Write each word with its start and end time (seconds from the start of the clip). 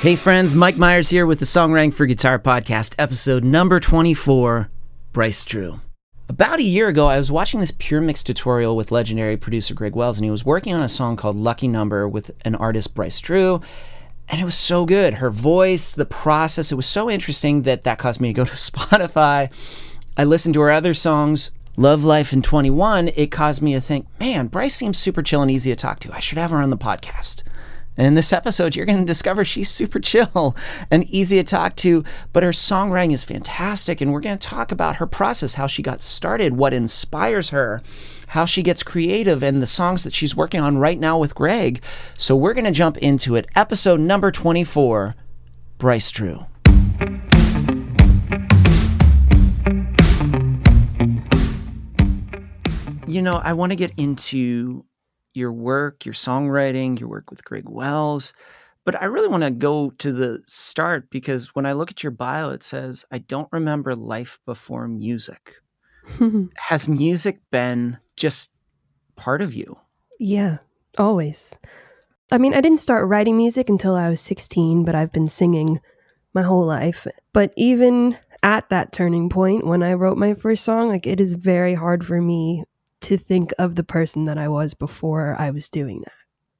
Hey 0.00 0.14
friends, 0.14 0.54
Mike 0.54 0.76
Myers 0.76 1.10
here 1.10 1.26
with 1.26 1.40
the 1.40 1.44
Songwriting 1.44 1.92
for 1.92 2.06
Guitar 2.06 2.38
podcast, 2.38 2.94
episode 3.00 3.42
number 3.42 3.80
24, 3.80 4.70
Bryce 5.12 5.44
Drew. 5.44 5.80
About 6.28 6.60
a 6.60 6.62
year 6.62 6.86
ago, 6.86 7.08
I 7.08 7.16
was 7.16 7.32
watching 7.32 7.58
this 7.58 7.72
Puremix 7.72 8.22
tutorial 8.22 8.76
with 8.76 8.92
legendary 8.92 9.36
producer 9.36 9.74
Greg 9.74 9.96
Wells, 9.96 10.16
and 10.16 10.24
he 10.24 10.30
was 10.30 10.44
working 10.44 10.72
on 10.72 10.82
a 10.82 10.88
song 10.88 11.16
called 11.16 11.34
Lucky 11.34 11.66
Number 11.66 12.08
with 12.08 12.30
an 12.44 12.54
artist, 12.54 12.94
Bryce 12.94 13.18
Drew. 13.20 13.60
And 14.28 14.40
it 14.40 14.44
was 14.44 14.54
so 14.54 14.86
good. 14.86 15.14
Her 15.14 15.30
voice, 15.30 15.90
the 15.90 16.06
process, 16.06 16.70
it 16.70 16.76
was 16.76 16.86
so 16.86 17.10
interesting 17.10 17.62
that 17.62 17.82
that 17.82 17.98
caused 17.98 18.20
me 18.20 18.28
to 18.28 18.34
go 18.34 18.44
to 18.44 18.52
Spotify. 18.52 19.52
I 20.16 20.22
listened 20.22 20.54
to 20.54 20.60
her 20.60 20.70
other 20.70 20.94
songs, 20.94 21.50
Love 21.76 22.04
Life 22.04 22.32
in 22.32 22.40
21. 22.40 23.08
It 23.16 23.32
caused 23.32 23.62
me 23.62 23.72
to 23.72 23.80
think, 23.80 24.06
man, 24.20 24.46
Bryce 24.46 24.76
seems 24.76 24.96
super 24.96 25.24
chill 25.24 25.42
and 25.42 25.50
easy 25.50 25.70
to 25.70 25.76
talk 25.76 25.98
to. 26.00 26.12
I 26.12 26.20
should 26.20 26.38
have 26.38 26.52
her 26.52 26.62
on 26.62 26.70
the 26.70 26.76
podcast. 26.76 27.42
And 27.98 28.06
in 28.06 28.14
this 28.14 28.32
episode, 28.32 28.76
you're 28.76 28.86
going 28.86 29.00
to 29.00 29.04
discover 29.04 29.44
she's 29.44 29.68
super 29.68 29.98
chill 29.98 30.56
and 30.88 31.02
easy 31.06 31.36
to 31.38 31.42
talk 31.42 31.74
to, 31.76 32.04
but 32.32 32.44
her 32.44 32.50
songwriting 32.50 33.12
is 33.12 33.24
fantastic. 33.24 34.00
And 34.00 34.12
we're 34.12 34.20
going 34.20 34.38
to 34.38 34.48
talk 34.48 34.70
about 34.70 34.96
her 34.96 35.06
process, 35.06 35.54
how 35.54 35.66
she 35.66 35.82
got 35.82 36.00
started, 36.00 36.56
what 36.56 36.72
inspires 36.72 37.50
her, 37.50 37.82
how 38.28 38.44
she 38.44 38.62
gets 38.62 38.84
creative, 38.84 39.42
and 39.42 39.60
the 39.60 39.66
songs 39.66 40.04
that 40.04 40.14
she's 40.14 40.36
working 40.36 40.60
on 40.60 40.78
right 40.78 41.00
now 41.00 41.18
with 41.18 41.34
Greg. 41.34 41.82
So 42.16 42.36
we're 42.36 42.54
going 42.54 42.66
to 42.66 42.70
jump 42.70 42.98
into 42.98 43.34
it. 43.34 43.46
Episode 43.56 43.98
number 43.98 44.30
24 44.30 45.16
Bryce 45.78 46.10
Drew. 46.12 46.46
You 53.08 53.22
know, 53.22 53.40
I 53.42 53.54
want 53.54 53.72
to 53.72 53.76
get 53.76 53.90
into 53.96 54.84
your 55.38 55.52
work, 55.52 56.04
your 56.04 56.14
songwriting, 56.14 57.00
your 57.00 57.08
work 57.08 57.30
with 57.30 57.44
Greg 57.44 57.68
Wells. 57.68 58.32
But 58.84 59.00
I 59.00 59.06
really 59.06 59.28
want 59.28 59.42
to 59.42 59.50
go 59.50 59.90
to 59.90 60.12
the 60.12 60.42
start 60.46 61.10
because 61.10 61.54
when 61.54 61.66
I 61.66 61.72
look 61.72 61.90
at 61.90 62.02
your 62.02 62.10
bio, 62.10 62.50
it 62.50 62.62
says, 62.62 63.04
I 63.10 63.18
don't 63.18 63.48
remember 63.52 63.94
life 63.94 64.38
before 64.46 64.88
music. 64.88 65.54
Has 66.56 66.88
music 66.88 67.40
been 67.50 67.98
just 68.16 68.50
part 69.16 69.42
of 69.42 69.54
you? 69.54 69.78
Yeah, 70.18 70.58
always. 70.96 71.58
I 72.30 72.38
mean, 72.38 72.54
I 72.54 72.60
didn't 72.60 72.80
start 72.80 73.08
writing 73.08 73.36
music 73.36 73.68
until 73.68 73.94
I 73.94 74.08
was 74.08 74.20
16, 74.20 74.84
but 74.84 74.94
I've 74.94 75.12
been 75.12 75.26
singing 75.26 75.80
my 76.34 76.42
whole 76.42 76.64
life. 76.64 77.06
But 77.32 77.52
even 77.56 78.18
at 78.42 78.68
that 78.70 78.92
turning 78.92 79.28
point, 79.28 79.66
when 79.66 79.82
I 79.82 79.94
wrote 79.94 80.18
my 80.18 80.34
first 80.34 80.64
song, 80.64 80.88
like 80.88 81.06
it 81.06 81.20
is 81.20 81.32
very 81.34 81.74
hard 81.74 82.06
for 82.06 82.20
me 82.20 82.64
to 83.08 83.16
think 83.16 83.54
of 83.58 83.74
the 83.74 83.82
person 83.82 84.26
that 84.26 84.36
I 84.36 84.48
was 84.48 84.74
before 84.74 85.34
I 85.38 85.48
was 85.48 85.70
doing 85.70 86.02
that 86.02 86.12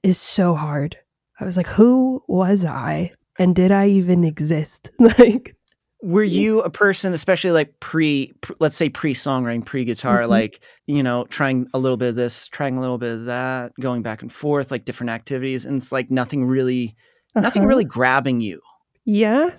is 0.02 0.18
so 0.18 0.54
hard. 0.54 0.96
I 1.38 1.44
was 1.44 1.58
like, 1.58 1.66
who 1.66 2.22
was 2.26 2.64
I? 2.64 3.12
And 3.38 3.54
did 3.54 3.70
I 3.70 3.88
even 3.88 4.24
exist? 4.24 4.90
like, 4.98 5.54
were 6.02 6.24
you 6.24 6.62
a 6.62 6.70
person, 6.70 7.12
especially 7.12 7.50
like 7.50 7.78
pre, 7.80 8.32
pre 8.40 8.56
let's 8.60 8.78
say 8.78 8.88
pre 8.88 9.12
songwriting, 9.12 9.62
pre 9.62 9.84
guitar, 9.84 10.22
mm-hmm. 10.22 10.30
like, 10.30 10.64
you 10.86 11.02
know, 11.02 11.24
trying 11.24 11.66
a 11.74 11.78
little 11.78 11.98
bit 11.98 12.08
of 12.08 12.16
this, 12.16 12.48
trying 12.48 12.78
a 12.78 12.80
little 12.80 12.96
bit 12.96 13.12
of 13.12 13.24
that, 13.26 13.72
going 13.78 14.00
back 14.00 14.22
and 14.22 14.32
forth, 14.32 14.70
like 14.70 14.86
different 14.86 15.10
activities. 15.10 15.66
And 15.66 15.76
it's 15.76 15.92
like 15.92 16.10
nothing 16.10 16.46
really, 16.46 16.96
uh-huh. 17.34 17.42
nothing 17.42 17.66
really 17.66 17.84
grabbing 17.84 18.40
you. 18.40 18.62
Yeah. 19.04 19.50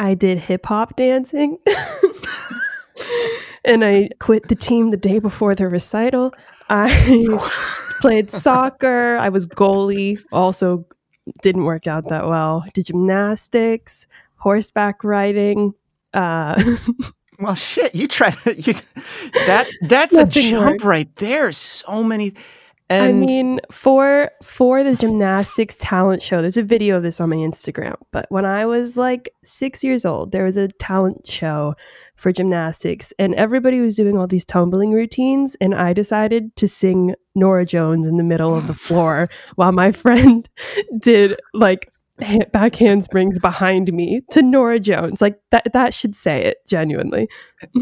I 0.00 0.14
did 0.14 0.38
hip 0.38 0.64
hop 0.64 0.96
dancing. 0.96 1.58
and 3.68 3.84
I 3.84 4.08
quit 4.18 4.48
the 4.48 4.54
team 4.56 4.90
the 4.90 4.96
day 4.96 5.18
before 5.18 5.54
the 5.54 5.68
recital. 5.68 6.34
I 6.68 6.88
played 8.00 8.30
soccer. 8.30 9.16
I 9.16 9.28
was 9.28 9.46
goalie. 9.46 10.18
Also, 10.32 10.86
didn't 11.42 11.64
work 11.64 11.86
out 11.86 12.08
that 12.08 12.26
well. 12.26 12.64
Did 12.72 12.86
gymnastics, 12.86 14.06
horseback 14.36 15.04
riding. 15.04 15.74
Uh, 16.14 16.60
well, 17.38 17.54
shit, 17.54 17.94
you 17.94 18.08
try 18.08 18.30
to 18.30 18.60
you, 18.60 18.74
that. 19.46 19.68
That's 19.82 20.14
a 20.14 20.24
jump 20.24 20.64
worked. 20.64 20.84
right 20.84 21.14
there. 21.16 21.52
So 21.52 22.02
many. 22.02 22.32
And 22.90 23.24
I 23.24 23.26
mean, 23.26 23.60
for 23.70 24.30
for 24.42 24.82
the 24.82 24.96
gymnastics 24.96 25.76
talent 25.78 26.22
show, 26.22 26.40
there's 26.40 26.56
a 26.56 26.62
video 26.62 26.96
of 26.96 27.02
this 27.02 27.20
on 27.20 27.28
my 27.28 27.36
Instagram. 27.36 27.96
But 28.12 28.24
when 28.30 28.46
I 28.46 28.64
was 28.64 28.96
like 28.96 29.28
six 29.44 29.84
years 29.84 30.06
old, 30.06 30.32
there 30.32 30.44
was 30.44 30.56
a 30.56 30.68
talent 30.68 31.26
show 31.26 31.74
for 32.16 32.32
gymnastics, 32.32 33.12
and 33.18 33.34
everybody 33.34 33.80
was 33.80 33.94
doing 33.94 34.16
all 34.16 34.26
these 34.26 34.46
tumbling 34.46 34.92
routines, 34.92 35.54
and 35.60 35.74
I 35.74 35.92
decided 35.92 36.56
to 36.56 36.66
sing 36.66 37.14
Norah 37.34 37.66
Jones 37.66 38.06
in 38.06 38.16
the 38.16 38.24
middle 38.24 38.56
of 38.56 38.66
the 38.66 38.74
floor 38.86 39.28
while 39.56 39.72
my 39.72 39.92
friend 39.92 40.48
did 40.98 41.38
like 41.52 41.92
back 42.52 42.74
handsprings 42.74 43.38
behind 43.38 43.92
me 43.92 44.22
to 44.30 44.40
Norah 44.40 44.80
Jones. 44.80 45.20
Like 45.20 45.38
that 45.50 45.70
that 45.74 45.92
should 45.92 46.14
say 46.14 46.42
it 46.42 46.66
genuinely. 46.66 47.28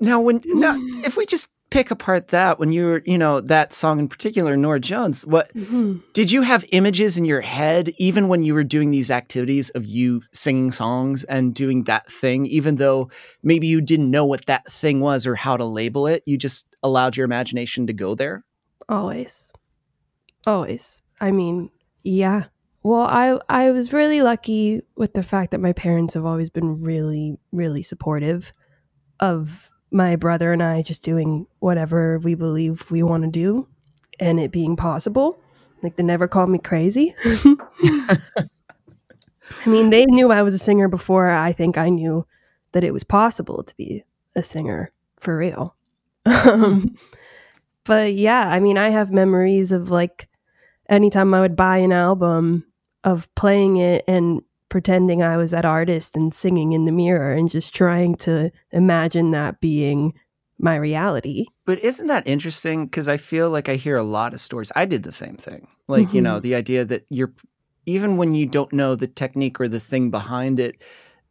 now 0.00 0.20
when 0.20 0.42
now 0.44 0.74
if 1.04 1.16
we 1.16 1.24
just 1.24 1.50
pick 1.74 1.90
apart 1.90 2.28
that 2.28 2.60
when 2.60 2.70
you 2.70 2.84
were, 2.84 3.02
you 3.04 3.18
know, 3.18 3.40
that 3.40 3.72
song 3.72 3.98
in 3.98 4.06
particular, 4.06 4.56
Norah 4.56 4.78
Jones, 4.78 5.26
what 5.26 5.52
mm-hmm. 5.54 5.96
did 6.12 6.30
you 6.30 6.42
have 6.42 6.64
images 6.70 7.18
in 7.18 7.24
your 7.24 7.40
head 7.40 7.92
even 7.98 8.28
when 8.28 8.44
you 8.44 8.54
were 8.54 8.62
doing 8.62 8.92
these 8.92 9.10
activities 9.10 9.70
of 9.70 9.84
you 9.84 10.22
singing 10.32 10.70
songs 10.70 11.24
and 11.24 11.52
doing 11.52 11.82
that 11.84 12.06
thing, 12.06 12.46
even 12.46 12.76
though 12.76 13.10
maybe 13.42 13.66
you 13.66 13.80
didn't 13.80 14.08
know 14.08 14.24
what 14.24 14.46
that 14.46 14.64
thing 14.70 15.00
was 15.00 15.26
or 15.26 15.34
how 15.34 15.56
to 15.56 15.64
label 15.64 16.06
it, 16.06 16.22
you 16.26 16.38
just 16.38 16.68
allowed 16.84 17.16
your 17.16 17.24
imagination 17.24 17.88
to 17.88 17.92
go 17.92 18.14
there? 18.14 18.44
Always. 18.88 19.52
Always. 20.46 21.02
I 21.20 21.32
mean, 21.32 21.70
yeah. 22.04 22.44
Well, 22.84 23.02
I 23.02 23.40
I 23.48 23.72
was 23.72 23.92
really 23.92 24.22
lucky 24.22 24.82
with 24.94 25.14
the 25.14 25.24
fact 25.24 25.50
that 25.50 25.60
my 25.60 25.72
parents 25.72 26.14
have 26.14 26.24
always 26.24 26.50
been 26.50 26.82
really 26.82 27.36
really 27.50 27.82
supportive 27.82 28.52
of 29.18 29.72
my 29.94 30.16
brother 30.16 30.52
and 30.52 30.62
I 30.62 30.82
just 30.82 31.04
doing 31.04 31.46
whatever 31.60 32.18
we 32.18 32.34
believe 32.34 32.90
we 32.90 33.02
want 33.02 33.22
to 33.22 33.30
do 33.30 33.68
and 34.18 34.40
it 34.40 34.50
being 34.50 34.76
possible. 34.76 35.38
Like 35.82 35.96
they 35.96 36.02
never 36.02 36.26
called 36.26 36.50
me 36.50 36.58
crazy. 36.58 37.14
I 37.24 38.48
mean, 39.66 39.90
they 39.90 40.04
knew 40.06 40.32
I 40.32 40.42
was 40.42 40.54
a 40.54 40.58
singer 40.58 40.88
before 40.88 41.30
I 41.30 41.52
think 41.52 41.78
I 41.78 41.90
knew 41.90 42.26
that 42.72 42.84
it 42.84 42.92
was 42.92 43.04
possible 43.04 43.62
to 43.62 43.76
be 43.76 44.02
a 44.34 44.42
singer 44.42 44.90
for 45.18 45.36
real. 45.36 45.76
Um, 46.26 46.96
but 47.84 48.14
yeah, 48.14 48.48
I 48.48 48.60
mean, 48.60 48.78
I 48.78 48.90
have 48.90 49.12
memories 49.12 49.70
of 49.72 49.90
like 49.90 50.28
anytime 50.88 51.32
I 51.34 51.40
would 51.40 51.56
buy 51.56 51.78
an 51.78 51.92
album 51.92 52.66
of 53.04 53.32
playing 53.34 53.76
it 53.76 54.04
and 54.08 54.42
pretending 54.74 55.22
I 55.22 55.36
was 55.36 55.52
that 55.52 55.64
artist 55.64 56.16
and 56.16 56.34
singing 56.34 56.72
in 56.72 56.84
the 56.84 56.90
mirror 56.90 57.32
and 57.32 57.48
just 57.48 57.72
trying 57.72 58.16
to 58.16 58.50
imagine 58.72 59.30
that 59.30 59.60
being 59.60 60.14
my 60.58 60.74
reality. 60.74 61.46
But 61.64 61.78
isn't 61.78 62.08
that 62.08 62.26
interesting? 62.26 62.86
Because 62.86 63.06
I 63.06 63.16
feel 63.16 63.50
like 63.50 63.68
I 63.68 63.76
hear 63.76 63.96
a 63.96 64.02
lot 64.02 64.34
of 64.34 64.40
stories. 64.40 64.72
I 64.74 64.84
did 64.84 65.04
the 65.04 65.12
same 65.12 65.36
thing. 65.36 65.68
Like, 65.86 66.08
mm-hmm. 66.08 66.16
you 66.16 66.22
know, 66.22 66.32
mm-hmm. 66.32 66.42
the 66.42 66.54
idea 66.56 66.84
that 66.86 67.06
you're, 67.08 67.32
even 67.86 68.16
when 68.16 68.34
you 68.34 68.46
don't 68.46 68.72
know 68.72 68.96
the 68.96 69.06
technique 69.06 69.60
or 69.60 69.68
the 69.68 69.78
thing 69.78 70.10
behind 70.10 70.58
it, 70.58 70.82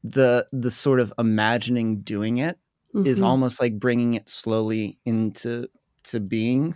the 0.05 0.47
the 0.53 0.71
sort 0.71 1.01
of 1.01 1.11
imagining 1.19 1.99
doing 1.99 2.37
it 2.37 2.57
mm-hmm. 2.95 3.05
is 3.05 3.21
almost 3.21 3.59
like 3.59 3.77
bringing 3.77 4.13
it 4.13 4.29
slowly 4.29 4.99
into 5.03 5.67
to 6.03 6.21
being 6.21 6.75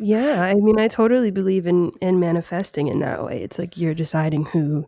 yeah 0.00 0.42
i 0.42 0.54
mean 0.54 0.76
i 0.76 0.88
totally 0.88 1.30
believe 1.30 1.64
in 1.64 1.92
in 2.00 2.18
manifesting 2.18 2.88
in 2.88 2.98
that 2.98 3.24
way 3.24 3.40
it's 3.40 3.56
like 3.56 3.76
you're 3.76 3.94
deciding 3.94 4.44
who 4.46 4.84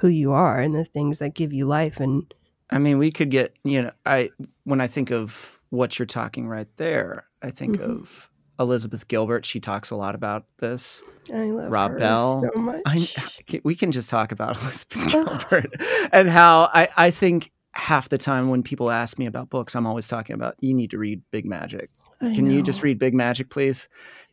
who 0.00 0.08
you 0.08 0.32
are 0.32 0.60
and 0.60 0.74
the 0.74 0.84
things 0.84 1.18
that 1.18 1.34
give 1.34 1.52
you 1.52 1.66
life 1.66 2.00
and 2.00 2.32
I 2.72 2.78
mean, 2.78 2.98
we 2.98 3.10
could 3.10 3.30
get, 3.30 3.56
you 3.64 3.82
know, 3.82 3.90
I 4.06 4.30
when 4.64 4.80
I 4.80 4.86
think 4.86 5.10
of 5.10 5.60
what 5.70 5.98
you're 5.98 6.06
talking 6.06 6.48
right 6.48 6.68
there, 6.76 7.26
I 7.42 7.50
think 7.50 7.78
mm-hmm. 7.78 7.90
of 7.90 8.30
Elizabeth 8.58 9.08
Gilbert. 9.08 9.44
She 9.44 9.58
talks 9.58 9.90
a 9.90 9.96
lot 9.96 10.14
about 10.14 10.44
this. 10.58 11.02
I 11.32 11.46
love 11.46 11.70
Rob 11.70 11.98
Bell. 11.98 12.40
So 12.40 12.60
much. 12.60 12.82
I, 12.86 13.60
we 13.64 13.74
can 13.74 13.90
just 13.90 14.08
talk 14.08 14.32
about 14.32 14.56
Elizabeth 14.62 15.10
Gilbert 15.10 15.74
and 16.12 16.28
how 16.28 16.70
I, 16.72 16.88
I 16.96 17.10
think 17.10 17.50
half 17.72 18.08
the 18.08 18.18
time 18.18 18.50
when 18.50 18.62
people 18.62 18.90
ask 18.90 19.18
me 19.18 19.26
about 19.26 19.50
books, 19.50 19.74
I'm 19.74 19.86
always 19.86 20.06
talking 20.06 20.34
about 20.34 20.56
you 20.60 20.74
need 20.74 20.90
to 20.90 20.98
read 20.98 21.22
Big 21.30 21.44
Magic. 21.44 21.90
I 22.20 22.34
can 22.34 22.48
know. 22.48 22.54
you 22.54 22.62
just 22.62 22.82
read 22.82 22.98
Big 22.98 23.14
Magic, 23.14 23.48
please? 23.48 23.88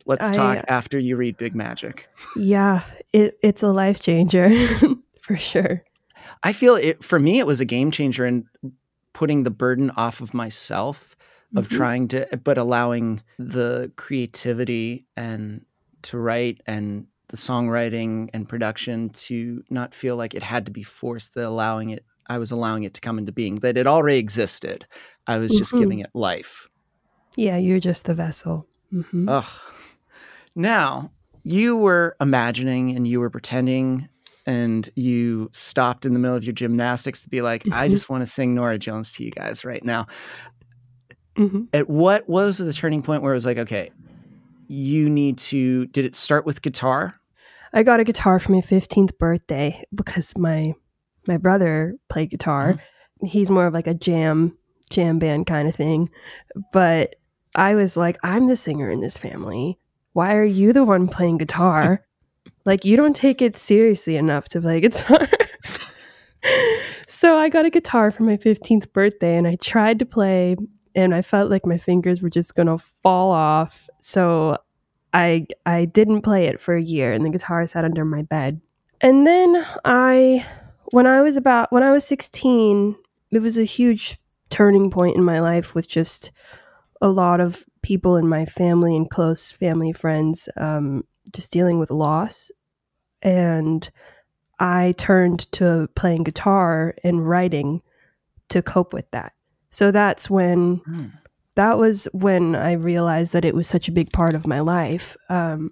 Let's 0.06 0.30
I, 0.30 0.34
talk 0.34 0.66
after 0.68 1.00
you 1.00 1.16
read 1.16 1.38
Big 1.38 1.56
Magic. 1.56 2.10
Yeah, 2.36 2.82
it, 3.14 3.38
it's 3.42 3.64
a 3.64 3.70
life 3.70 4.02
changer. 4.02 4.50
for 5.28 5.38
sure. 5.38 5.84
I 6.42 6.54
feel 6.54 6.76
it 6.76 7.04
for 7.04 7.20
me, 7.20 7.40
it 7.40 7.48
was 7.48 7.60
a 7.60 7.66
game 7.66 7.92
changer 7.92 8.26
in 8.26 8.46
putting 9.14 9.44
the 9.44 9.52
burden 9.52 9.92
off 9.92 10.22
of 10.22 10.34
myself 10.34 11.16
of 11.56 11.68
mm-hmm. 11.68 11.78
trying 11.78 12.08
to, 12.10 12.28
but 12.44 12.58
allowing 12.58 13.22
the 13.38 13.92
creativity 13.96 15.06
and 15.16 15.66
to 16.04 16.18
write 16.18 16.62
and 16.68 17.08
the 17.30 17.38
songwriting 17.38 18.30
and 18.34 18.48
production 18.48 19.10
to 19.10 19.64
not 19.70 19.94
feel 19.94 20.16
like 20.16 20.34
it 20.34 20.44
had 20.44 20.66
to 20.66 20.72
be 20.72 20.84
forced, 20.84 21.34
that 21.34 21.46
allowing 21.46 21.90
it, 21.90 22.06
I 22.28 22.38
was 22.38 22.52
allowing 22.52 22.84
it 22.84 22.94
to 22.96 23.02
come 23.02 23.18
into 23.18 23.32
being, 23.32 23.56
that 23.56 23.78
it 23.78 23.88
already 23.88 24.18
existed. 24.18 24.86
I 25.26 25.38
was 25.38 25.52
just 25.52 25.72
mm-hmm. 25.72 25.84
giving 25.84 26.00
it 26.00 26.10
life. 26.14 26.68
Yeah, 27.36 27.58
you're 27.58 27.80
just 27.80 28.06
the 28.06 28.16
vessel. 28.16 28.68
Mm-hmm. 28.94 29.30
Ugh. 29.30 29.46
Now, 30.56 31.12
you 31.44 31.78
were 31.78 32.16
imagining 32.20 32.96
and 32.96 33.08
you 33.08 33.20
were 33.20 33.30
pretending 33.30 34.10
and 34.48 34.90
you 34.96 35.50
stopped 35.52 36.06
in 36.06 36.14
the 36.14 36.20
middle 36.20 36.36
of 36.36 36.46
your 36.46 36.54
gymnastics 36.54 37.22
to 37.22 37.30
be 37.30 37.42
like, 37.42 37.70
I 37.72 37.90
just 37.90 38.10
want 38.10 38.22
to 38.22 38.26
sing 38.26 38.56
Norah 38.56 38.80
Jones 38.80 39.12
to 39.14 39.24
you 39.24 39.30
guys 39.30 39.66
right 39.66 39.84
now. 39.84 40.08
Mm-hmm. 41.36 41.66
At 41.74 41.90
what, 41.90 42.28
what 42.28 42.46
was 42.46 42.58
the 42.58 42.74
turning 42.74 43.04
point 43.04 43.22
where 43.22 43.34
it 43.34 43.36
was 43.36 43.46
like, 43.46 43.58
okay, 43.60 43.92
you 44.70 45.10
need 45.10 45.38
to, 45.38 45.86
did 45.88 46.06
it 46.06 46.16
start 46.16 46.46
with 46.46 46.62
guitar? 46.62 47.20
I 47.74 47.84
got 47.84 48.00
a 48.00 48.06
guitar 48.06 48.40
for 48.40 48.54
my 48.54 48.62
15th 48.62 49.18
birthday 49.18 49.84
because 49.94 50.36
my 50.38 50.74
my 51.28 51.36
brother 51.36 51.96
played 52.10 52.30
guitar. 52.30 52.82
He's 53.22 53.52
more 53.52 53.68
of 53.68 53.74
like 53.74 53.88
a 53.88 53.94
jam 53.94 54.58
jam 54.90 55.20
band 55.20 55.46
kind 55.48 55.68
of 55.68 55.76
thing. 55.76 56.10
But 56.72 57.18
I 57.54 57.76
was 57.76 57.98
like, 57.98 58.18
I'm 58.24 58.48
the 58.48 58.56
singer 58.56 58.90
in 58.90 59.02
this 59.02 59.18
family. 59.18 59.78
Why 60.14 60.36
are 60.36 60.46
you 60.46 60.72
the 60.72 60.86
one 60.86 61.10
playing 61.10 61.38
guitar? 61.40 62.07
Like 62.66 62.86
you 62.86 62.98
don't 62.98 63.16
take 63.16 63.42
it 63.42 63.58
seriously 63.58 64.18
enough 64.18 64.50
to 64.50 64.62
play 64.62 64.80
guitar. 64.82 65.28
so 67.08 67.38
I 67.38 67.50
got 67.50 67.66
a 67.66 67.70
guitar 67.70 68.12
for 68.12 68.24
my 68.24 68.38
15th 68.38 68.92
birthday 68.94 69.38
and 69.38 69.48
I 69.48 69.56
tried 69.56 70.00
to 70.00 70.06
play 70.06 70.56
and 70.96 71.14
I 71.14 71.22
felt 71.22 71.52
like 71.52 71.66
my 71.66 71.78
fingers 71.78 72.22
were 72.22 72.30
just 72.30 72.56
going 72.56 72.68
to 72.68 72.78
fall 72.78 73.32
off. 73.32 73.88
So 74.02 74.58
I 75.14 75.48
I 75.66 75.86
didn't 75.86 76.22
play 76.22 76.48
it 76.48 76.60
for 76.60 76.76
a 76.76 76.82
year 76.82 77.14
and 77.14 77.26
the 77.26 77.30
guitar 77.30 77.66
sat 77.66 77.86
under 77.86 78.06
my 78.06 78.24
bed. 78.24 78.62
And 79.02 79.28
then 79.28 79.66
I 79.86 80.46
when 80.92 81.06
I 81.06 81.22
was 81.22 81.38
about 81.38 81.72
when 81.72 81.84
I 81.84 81.92
was 81.92 82.06
16, 82.06 82.96
it 83.32 83.40
was 83.40 83.58
a 83.58 83.64
huge 83.64 84.18
turning 84.50 84.90
point 84.90 85.18
in 85.18 85.24
my 85.24 85.40
life 85.40 85.76
with 85.76 85.88
just 85.88 86.32
a 87.02 87.10
lot 87.10 87.40
of 87.40 87.66
people 87.82 88.16
in 88.16 88.28
my 88.28 88.46
family 88.46 88.96
and 88.96 89.10
close 89.10 89.52
family 89.52 89.94
friends 89.94 90.50
um, 90.58 91.04
just 91.34 91.52
dealing 91.52 91.80
with 91.80 91.92
loss. 91.92 92.52
And 93.22 93.90
I 94.60 94.94
turned 94.98 95.52
to 95.54 95.88
playing 95.96 96.24
guitar 96.24 96.96
and 97.04 97.28
writing 97.28 97.82
to 98.50 98.62
cope 98.62 98.94
with 98.94 99.10
that. 99.12 99.34
So 99.70 99.92
that's 99.92 100.30
when 100.30 100.82
Hmm. 100.86 101.08
that 101.56 101.78
was 101.78 102.08
when 102.14 102.56
I 102.56 102.74
realized 102.74 103.34
that 103.34 103.46
it 103.46 103.56
was 103.56 103.68
such 103.68 103.88
a 103.88 103.92
big 103.92 104.12
part 104.12 104.36
of 104.36 104.48
my 104.48 104.60
life. 104.60 105.18
Um, 105.30 105.72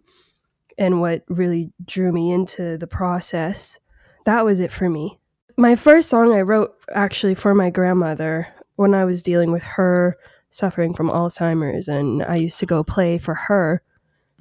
and 0.78 1.00
what 1.00 1.24
really 1.30 1.72
drew 1.86 2.12
me 2.12 2.32
into 2.32 2.78
the 2.78 2.88
process, 2.88 3.80
that 4.26 4.44
was 4.44 4.60
it 4.60 4.72
for 4.72 4.90
me. 4.90 5.20
My 5.58 5.76
first 5.76 6.10
song 6.10 6.34
I 6.34 6.42
wrote 6.42 6.76
actually 6.94 7.36
for 7.36 7.56
my 7.56 7.70
grandmother 7.70 8.48
when 8.76 8.94
I 8.94 9.06
was 9.06 9.24
dealing 9.24 9.52
with 9.52 9.64
her 9.64 10.18
suffering 10.50 10.94
from 10.94 11.10
Alzheimer's, 11.10 11.88
and 11.88 12.24
I 12.24 12.36
used 12.36 12.60
to 12.60 12.66
go 12.66 12.84
play 12.84 13.18
for 13.18 13.34
her. 13.36 13.82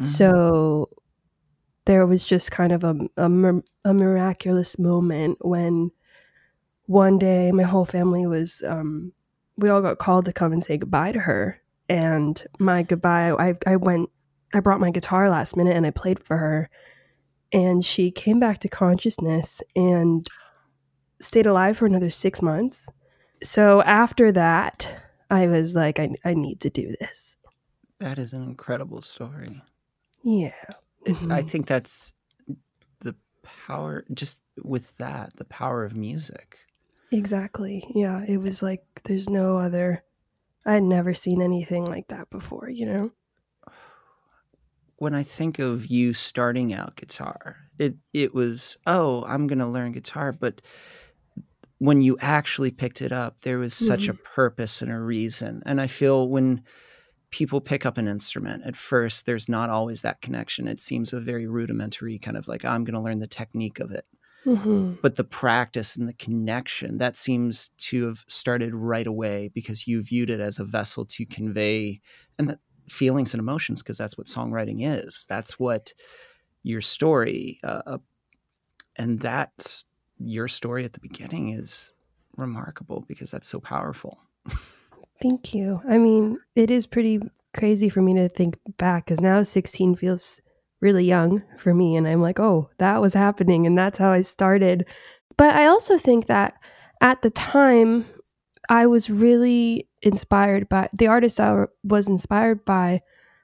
Mhm. 0.00 0.06
So 0.06 0.88
there 1.86 2.06
was 2.06 2.24
just 2.24 2.50
kind 2.50 2.72
of 2.72 2.84
a, 2.84 2.96
a, 3.16 3.30
a 3.84 3.94
miraculous 3.94 4.78
moment 4.78 5.38
when 5.40 5.90
one 6.86 7.18
day 7.18 7.52
my 7.52 7.62
whole 7.62 7.84
family 7.84 8.26
was, 8.26 8.62
um, 8.66 9.12
we 9.58 9.68
all 9.68 9.82
got 9.82 9.98
called 9.98 10.24
to 10.24 10.32
come 10.32 10.52
and 10.52 10.62
say 10.62 10.76
goodbye 10.76 11.12
to 11.12 11.20
her. 11.20 11.60
And 11.88 12.42
my 12.58 12.82
goodbye, 12.82 13.32
I, 13.32 13.54
I 13.66 13.76
went, 13.76 14.10
I 14.52 14.60
brought 14.60 14.80
my 14.80 14.90
guitar 14.90 15.28
last 15.28 15.56
minute 15.56 15.76
and 15.76 15.86
I 15.86 15.90
played 15.90 16.22
for 16.22 16.36
her. 16.36 16.70
And 17.52 17.84
she 17.84 18.10
came 18.10 18.40
back 18.40 18.58
to 18.60 18.68
consciousness 18.68 19.62
and 19.76 20.26
stayed 21.20 21.46
alive 21.46 21.76
for 21.76 21.86
another 21.86 22.10
six 22.10 22.42
months. 22.42 22.88
So 23.42 23.82
after 23.82 24.32
that, 24.32 24.90
I 25.30 25.46
was 25.46 25.74
like, 25.74 26.00
I, 26.00 26.14
I 26.24 26.34
need 26.34 26.60
to 26.60 26.70
do 26.70 26.94
this. 27.00 27.36
That 28.00 28.18
is 28.18 28.32
an 28.32 28.42
incredible 28.42 29.02
story. 29.02 29.62
Yeah. 30.22 30.52
It- 31.04 31.10
I 31.10 31.14
mm-hmm. 31.14 31.46
think 31.46 31.66
that's 31.66 32.12
the 33.00 33.14
power, 33.42 34.04
just 34.12 34.38
with 34.62 34.96
that, 34.98 35.36
the 35.36 35.44
power 35.44 35.84
of 35.84 35.96
music. 35.96 36.58
Exactly. 37.10 37.84
Yeah. 37.94 38.24
It 38.26 38.34
eh 38.34 38.36
was 38.36 38.62
like 38.62 38.82
there's 39.04 39.28
no 39.28 39.56
other 39.56 40.02
I 40.66 40.74
had 40.74 40.82
never 40.82 41.14
seen 41.14 41.42
anything 41.42 41.84
like 41.84 42.08
that 42.08 42.30
before, 42.30 42.68
you 42.68 42.86
know? 42.86 43.10
when 44.96 45.14
I 45.14 45.22
think 45.22 45.58
of 45.58 45.86
you 45.86 46.12
starting 46.12 46.72
out 46.72 46.96
guitar, 46.96 47.58
it 47.78 47.96
it 48.12 48.34
was 48.34 48.76
oh 48.86 49.24
I'm 49.24 49.46
gonna 49.46 49.70
learn 49.70 49.92
guitar, 49.92 50.32
but 50.32 50.60
when 51.78 52.00
you 52.00 52.16
actually 52.20 52.70
picked 52.70 53.02
it 53.02 53.12
up, 53.12 53.42
there 53.42 53.58
was 53.58 53.74
such 53.74 54.08
a 54.08 54.14
mm-hmm. 54.14 54.34
purpose 54.34 54.80
and 54.80 54.90
a 54.90 54.98
reason. 54.98 55.62
And 55.66 55.80
I 55.80 55.86
feel 55.86 56.28
when 56.28 56.62
people 57.34 57.60
pick 57.60 57.84
up 57.84 57.98
an 57.98 58.06
instrument 58.06 58.62
at 58.64 58.76
first, 58.76 59.26
there's 59.26 59.48
not 59.48 59.68
always 59.68 60.02
that 60.02 60.20
connection. 60.20 60.68
It 60.68 60.80
seems 60.80 61.12
a 61.12 61.18
very 61.18 61.48
rudimentary 61.48 62.16
kind 62.16 62.36
of 62.36 62.46
like 62.46 62.64
I'm 62.64 62.84
gonna 62.84 63.02
learn 63.02 63.18
the 63.18 63.26
technique 63.26 63.80
of 63.80 63.90
it. 63.90 64.06
hmm 64.44 64.92
But 65.02 65.16
the 65.16 65.24
practice 65.24 65.96
and 65.96 66.08
the 66.08 66.14
connection 66.14 66.98
that 66.98 67.16
seems 67.16 67.70
to 67.88 68.06
have 68.06 68.24
started 68.28 68.72
right 68.72 69.08
away 69.08 69.50
because 69.52 69.88
you 69.88 70.00
viewed 70.00 70.30
it 70.30 70.38
as 70.38 70.60
a 70.60 70.64
vessel 70.64 71.04
to 71.06 71.26
convey 71.26 72.00
and 72.38 72.48
the 72.50 72.58
feelings 72.88 73.34
and 73.34 73.40
emotions 73.40 73.82
because 73.82 73.98
that's 73.98 74.16
what 74.16 74.28
songwriting 74.28 74.86
is. 74.86 75.26
That's 75.28 75.58
what 75.58 75.92
your 76.62 76.82
story 76.82 77.58
uh, 77.64 77.82
uh, 77.84 77.98
and 78.94 79.18
that's 79.18 79.86
your 80.20 80.46
story 80.46 80.84
at 80.84 80.92
the 80.92 81.00
beginning 81.00 81.48
is 81.48 81.94
remarkable 82.36 83.04
because 83.08 83.32
that's 83.32 83.48
so 83.48 83.58
powerful. 83.58 84.20
Thank 85.20 85.54
you. 85.54 85.80
I 85.88 85.98
mean, 85.98 86.38
it 86.54 86.70
is 86.70 86.86
pretty 86.86 87.20
crazy 87.54 87.88
for 87.88 88.02
me 88.02 88.14
to 88.14 88.28
think 88.28 88.58
back 88.76 89.06
because 89.06 89.20
now 89.20 89.42
16 89.42 89.94
feels 89.96 90.40
really 90.80 91.04
young 91.04 91.42
for 91.56 91.72
me. 91.72 91.96
And 91.96 92.06
I'm 92.06 92.20
like, 92.20 92.38
oh, 92.38 92.68
that 92.78 93.00
was 93.00 93.14
happening. 93.14 93.66
And 93.66 93.78
that's 93.78 93.98
how 93.98 94.10
I 94.10 94.20
started. 94.20 94.84
But 95.36 95.54
I 95.54 95.66
also 95.66 95.96
think 95.96 96.26
that 96.26 96.54
at 97.00 97.22
the 97.22 97.30
time, 97.30 98.06
I 98.68 98.86
was 98.86 99.10
really 99.10 99.88
inspired 100.02 100.68
by 100.68 100.88
the 100.92 101.06
artists 101.06 101.40
I 101.40 101.64
was 101.82 102.08
inspired 102.08 102.64
by 102.64 103.02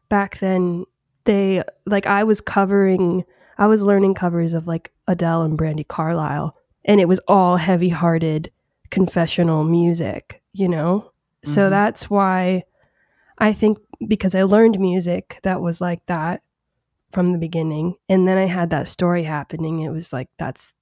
back 0.09 0.39
then. 0.39 0.85
They, 1.25 1.63
like, 1.87 2.07
I 2.07 2.25
was 2.25 2.41
covering, 2.41 3.25
I 3.59 3.67
was 3.67 3.83
learning 3.83 4.15
covers 4.15 4.55
of 4.55 4.67
like 4.67 4.93
Adele 5.07 5.43
and 5.43 5.59
Brandi 5.59 5.87
Carlile. 5.87 6.57
And 6.85 7.01
it 7.01 7.09
was 7.09 7.21
all 7.29 7.57
heavy 7.59 7.91
hearted 7.91 8.51
confessional 8.91 9.65
music, 9.65 10.43
you 10.53 10.69
know? 10.69 11.10
So 11.45 11.67
Mhm. 11.67 11.71
that's 11.71 12.11
why 12.11 12.65
I 13.39 13.53
think 13.53 13.79
because 14.07 14.35
I 14.35 14.43
learned 14.43 14.79
music 14.79 15.41
that 15.43 15.61
was 15.61 15.81
like 15.81 16.05
that 16.07 16.43
from 17.13 17.33
the 17.33 17.39
beginning. 17.39 17.95
And 18.09 18.27
then 18.29 18.39
I 18.39 18.47
had 18.47 18.71
that 18.71 18.89
story 18.89 19.25
happening. 19.25 19.81
It 19.81 19.91
was 19.91 20.13
like 20.13 20.29
that's 20.39 20.75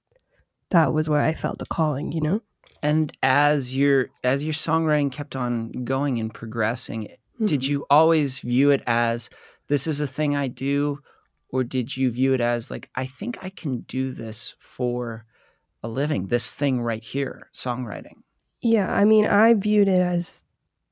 that 0.71 0.93
was 0.93 1.09
where 1.09 1.21
I 1.21 1.33
felt 1.33 1.57
the 1.57 1.65
calling, 1.65 2.11
you 2.11 2.21
know? 2.21 2.41
And 2.83 3.11
as 3.23 3.75
your 3.75 4.09
as 4.23 4.43
your 4.43 4.53
songwriting 4.53 5.11
kept 5.11 5.35
on 5.35 5.71
going 5.85 6.19
and 6.19 6.33
progressing, 6.33 7.07
did 7.43 7.61
Mhm. 7.61 7.67
you 7.69 7.85
always 7.89 8.39
view 8.39 8.69
it 8.71 8.83
as 8.85 9.29
this 9.67 9.87
is 9.87 10.01
a 10.01 10.07
thing 10.07 10.35
I 10.35 10.47
do 10.49 10.99
or 11.51 11.63
did 11.63 11.97
you 11.97 12.11
view 12.11 12.33
it 12.33 12.41
as 12.41 12.69
like 12.69 12.89
I 12.95 13.05
think 13.05 13.43
I 13.43 13.49
can 13.49 13.79
do 13.81 14.11
this 14.11 14.55
for 14.59 15.25
a 15.81 15.87
living, 15.87 16.27
this 16.27 16.51
thing 16.53 16.81
right 16.81 17.03
here, 17.03 17.49
songwriting? 17.53 18.21
Yeah, 18.61 18.93
I 18.93 19.05
mean, 19.05 19.25
I 19.25 19.53
viewed 19.53 19.87
it 19.87 20.01
as 20.01 20.43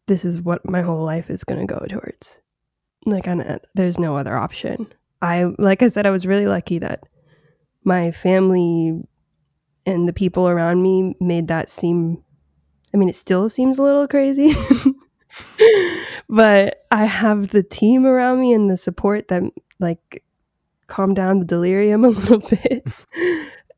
this 0.07 0.25
is 0.25 0.41
what 0.41 0.67
my 0.69 0.81
whole 0.81 1.03
life 1.03 1.29
is 1.29 1.43
going 1.43 1.65
to 1.65 1.73
go 1.73 1.85
towards. 1.87 2.39
Like, 3.05 3.27
I, 3.27 3.59
there's 3.75 3.99
no 3.99 4.17
other 4.17 4.35
option. 4.35 4.91
I, 5.21 5.45
like 5.57 5.83
I 5.83 5.87
said, 5.87 6.05
I 6.05 6.11
was 6.11 6.27
really 6.27 6.47
lucky 6.47 6.79
that 6.79 7.03
my 7.83 8.11
family 8.11 8.99
and 9.85 10.07
the 10.07 10.13
people 10.13 10.47
around 10.47 10.81
me 10.81 11.15
made 11.19 11.47
that 11.47 11.69
seem. 11.69 12.23
I 12.93 12.97
mean, 12.97 13.09
it 13.09 13.15
still 13.15 13.49
seems 13.49 13.79
a 13.79 13.83
little 13.83 14.07
crazy, 14.07 14.53
but 16.29 16.85
I 16.91 17.05
have 17.05 17.49
the 17.49 17.63
team 17.63 18.05
around 18.05 18.39
me 18.39 18.53
and 18.53 18.69
the 18.69 18.77
support 18.77 19.27
that 19.27 19.43
like 19.79 20.23
calm 20.87 21.13
down 21.13 21.39
the 21.39 21.45
delirium 21.45 22.05
a 22.05 22.09
little 22.09 22.39
bit. 22.39 22.87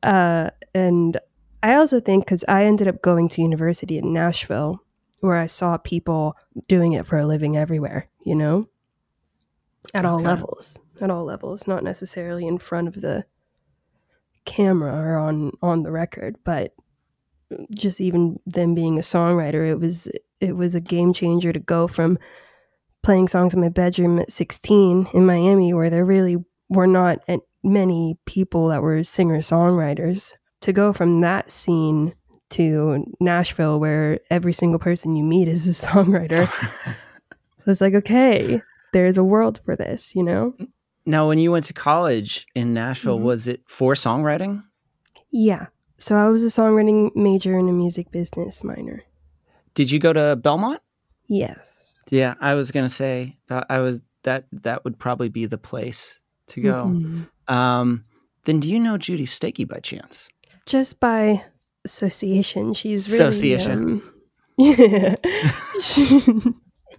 uh, 0.03 0.49
and 0.73 1.17
I 1.61 1.75
also 1.75 1.99
think 1.99 2.25
because 2.25 2.45
I 2.47 2.65
ended 2.65 2.87
up 2.87 3.01
going 3.01 3.27
to 3.29 3.41
university 3.41 3.97
in 3.97 4.13
Nashville 4.13 4.81
where 5.21 5.37
I 5.37 5.47
saw 5.47 5.77
people 5.77 6.35
doing 6.67 6.93
it 6.93 7.05
for 7.05 7.17
a 7.17 7.25
living 7.25 7.57
everywhere, 7.57 8.09
you 8.25 8.35
know, 8.35 8.67
at 9.93 10.05
all 10.05 10.17
Okay. 10.19 10.25
levels, 10.25 10.79
at 11.01 11.09
all 11.09 11.25
levels, 11.25 11.67
not 11.67 11.83
necessarily 11.83 12.45
in 12.47 12.57
front 12.57 12.87
of 12.87 13.01
the 13.01 13.25
camera 14.45 14.93
or 14.95 15.17
on 15.17 15.51
on 15.61 15.83
the 15.83 15.91
record, 15.91 16.37
but 16.43 16.73
just 17.75 17.99
even 17.99 18.39
them 18.45 18.75
being 18.75 18.97
a 18.97 19.01
songwriter, 19.01 19.67
it 19.67 19.79
was 19.79 20.07
it 20.39 20.55
was 20.55 20.75
a 20.75 20.81
game 20.81 21.13
changer 21.13 21.51
to 21.51 21.59
go 21.59 21.87
from 21.87 22.17
playing 23.03 23.27
songs 23.27 23.53
in 23.53 23.61
my 23.61 23.69
bedroom 23.69 24.19
at 24.19 24.31
16 24.31 25.07
in 25.13 25.25
Miami 25.25 25.73
where 25.73 25.89
there 25.89 26.05
really 26.05 26.37
were 26.69 26.87
not 26.87 27.19
many 27.63 28.17
people 28.25 28.67
that 28.67 28.81
were 28.81 29.03
singer 29.03 29.39
songwriters 29.39 30.33
to 30.61 30.73
go 30.73 30.93
from 30.93 31.21
that 31.21 31.49
scene 31.49 32.13
to 32.51 33.05
Nashville 33.19 33.79
where 33.79 34.19
every 34.29 34.53
single 34.53 34.79
person 34.79 35.15
you 35.15 35.23
meet 35.23 35.47
is 35.47 35.67
a 35.67 35.71
songwriter. 35.87 36.47
it 37.31 37.65
was 37.65 37.81
like, 37.81 37.93
okay, 37.93 38.61
there's 38.93 39.17
a 39.17 39.23
world 39.23 39.59
for 39.63 39.75
this, 39.75 40.15
you 40.15 40.23
know? 40.23 40.53
now, 41.05 41.27
when 41.27 41.39
you 41.39 41.51
went 41.51 41.65
to 41.65 41.73
college 41.73 42.45
in 42.53 42.73
Nashville, 42.73 43.17
Mhm. 43.17 43.23
was 43.23 43.47
it 43.47 43.61
for 43.67 43.93
songwriting? 43.95 44.63
Yeah. 45.31 45.67
So 45.97 46.15
I 46.15 46.27
was 46.29 46.43
a 46.43 46.47
songwriting 46.47 47.15
major 47.15 47.57
and 47.57 47.67
a 47.67 47.71
music 47.73 48.11
business 48.11 48.63
minor. 48.63 49.01
Did 49.73 49.89
you 49.91 49.97
go 49.99 50.13
to 50.13 50.35
Belmont? 50.35 50.81
Yes. 51.27 51.93
Yeah, 52.11 52.35
I 52.41 52.53
was 52.55 52.71
gonna 52.71 52.89
say 52.89 53.37
uh, 53.49 53.63
I 53.69 53.79
was 53.79 54.01
that 54.23 54.45
that 54.51 54.83
would 54.83 54.97
probably 54.99 55.29
be 55.29 55.45
the 55.45 55.57
place 55.57 56.21
to 56.47 56.61
go. 56.61 56.85
Mhm. 56.85 57.27
Um, 57.53 58.05
then 58.45 58.59
do 58.59 58.69
you 58.69 58.79
know 58.79 58.97
Judy 58.97 59.25
Stakee 59.25 59.67
by 59.67 59.79
chance? 59.79 60.29
Just 60.65 60.99
by 60.99 61.43
association, 61.85 62.73
she's 62.73 63.07
really, 63.11 63.23
Association. 63.23 64.01
um, 64.01 64.13
yeah. 64.57 65.15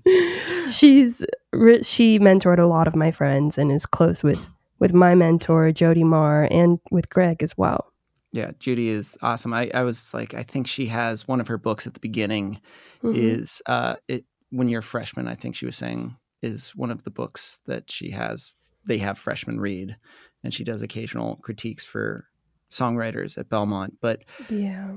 she's 0.71 1.23
re- 1.53 1.83
she 1.83 2.19
mentored 2.19 2.59
a 2.59 2.67
lot 2.67 2.87
of 2.89 2.97
my 2.97 3.11
friends 3.11 3.59
and 3.59 3.71
is 3.71 3.87
close 3.87 4.23
with 4.23 4.49
with 4.79 4.95
my 4.95 5.15
mentor 5.15 5.71
Jodi 5.73 6.05
Marr 6.05 6.49
and 6.51 6.79
with 6.91 7.11
Greg 7.11 7.43
as 7.43 7.57
well. 7.59 7.93
Yeah, 8.33 8.53
Judy 8.61 8.89
is 8.89 9.19
awesome. 9.23 9.53
I, 9.53 9.71
I 9.75 9.83
was 9.83 10.15
like, 10.15 10.35
I 10.35 10.43
think 10.45 10.67
she 10.69 10.87
has 10.87 11.27
one 11.29 11.41
of 11.41 11.49
her 11.49 11.59
books 11.59 11.87
at 11.87 11.95
the 11.95 12.01
beginning 12.01 12.61
Mhm. 13.03 13.17
is 13.17 13.63
uh 13.67 13.97
it 14.09 14.25
when 14.51 14.69
you're 14.69 14.81
a 14.81 14.83
freshman, 14.83 15.29
I 15.29 15.35
think 15.35 15.55
she 15.57 15.67
was 15.67 15.77
saying 15.77 16.17
is 16.43 16.71
one 16.75 16.91
of 16.91 17.03
the 17.05 17.11
books 17.11 17.61
that 17.67 17.91
she 17.91 18.11
has 18.13 18.53
they 18.87 18.99
have 18.99 19.19
freshmen 19.19 19.61
read 19.61 19.97
and 20.43 20.55
she 20.55 20.65
does 20.65 20.81
occasional 20.81 21.37
critiques 21.43 21.85
for 21.85 22.27
songwriters 22.71 23.37
at 23.39 23.49
Belmont. 23.49 23.97
But 24.01 24.25
yeah. 24.49 24.93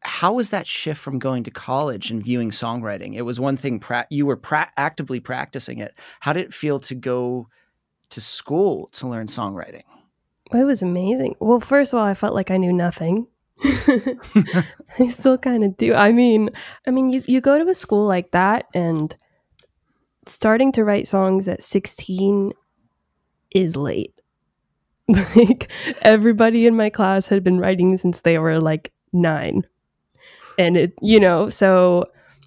how 0.00 0.32
was 0.32 0.50
that 0.50 0.66
shift 0.66 1.00
from 1.00 1.18
going 1.18 1.44
to 1.44 1.50
college 1.50 2.10
and 2.10 2.22
viewing 2.22 2.50
songwriting? 2.50 3.14
It 3.14 3.22
was 3.22 3.40
one 3.40 3.56
thing 3.56 3.80
pra- 3.80 4.06
you 4.10 4.26
were 4.26 4.36
pra- 4.36 4.72
actively 4.76 5.20
practicing 5.20 5.78
it. 5.78 5.98
How 6.20 6.32
did 6.32 6.44
it 6.44 6.54
feel 6.54 6.80
to 6.80 6.94
go 6.94 7.48
to 8.10 8.20
school 8.20 8.88
to 8.92 9.08
learn 9.08 9.26
songwriting? 9.26 9.82
It 10.52 10.64
was 10.64 10.82
amazing. 10.82 11.36
Well, 11.40 11.60
first 11.60 11.92
of 11.92 11.98
all, 11.98 12.06
I 12.06 12.14
felt 12.14 12.34
like 12.34 12.50
I 12.50 12.56
knew 12.56 12.72
nothing. 12.72 13.26
I 13.64 15.06
still 15.08 15.36
kind 15.36 15.64
of 15.64 15.76
do. 15.76 15.94
I 15.94 16.12
mean, 16.12 16.50
I 16.86 16.90
mean, 16.90 17.10
you, 17.10 17.22
you 17.26 17.40
go 17.40 17.58
to 17.58 17.68
a 17.68 17.74
school 17.74 18.06
like 18.06 18.30
that 18.30 18.66
and 18.72 19.14
starting 20.26 20.72
to 20.72 20.84
write 20.84 21.08
songs 21.08 21.48
at 21.48 21.62
16 21.62 22.52
is 23.50 23.76
late. 23.76 24.17
Like 25.36 25.70
everybody 26.02 26.66
in 26.66 26.76
my 26.76 26.90
class 26.90 27.28
had 27.28 27.42
been 27.42 27.58
writing 27.58 27.96
since 27.96 28.20
they 28.20 28.38
were 28.38 28.60
like 28.60 28.92
9. 29.12 29.66
And 30.58 30.76
it, 30.76 30.92
you 31.00 31.18
know, 31.18 31.48
so 31.48 32.04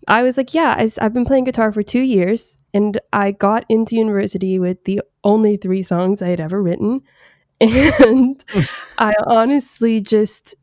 I 0.08 0.22
was 0.22 0.38
like, 0.38 0.54
yeah, 0.54 0.76
I, 0.78 0.90
have 1.02 1.14
been 1.14 1.26
playing 1.26 1.46
guitar 1.46 1.72
for 1.72 1.82
2 1.82 2.00
years 2.00 2.60
and 2.74 3.00
I 3.14 3.32
got 3.32 3.66
into 3.70 3.96
university 3.96 4.60
with 4.60 4.84
the 4.84 5.02
only 5.24 5.58
3 5.58 5.82
songs 5.82 6.22
I 6.22 6.28
had 6.28 6.40
ever 6.40 6.62
written. 6.62 7.02
And 7.62 8.44
I 8.98 9.14
honestly 9.28 10.02
just 10.02 10.56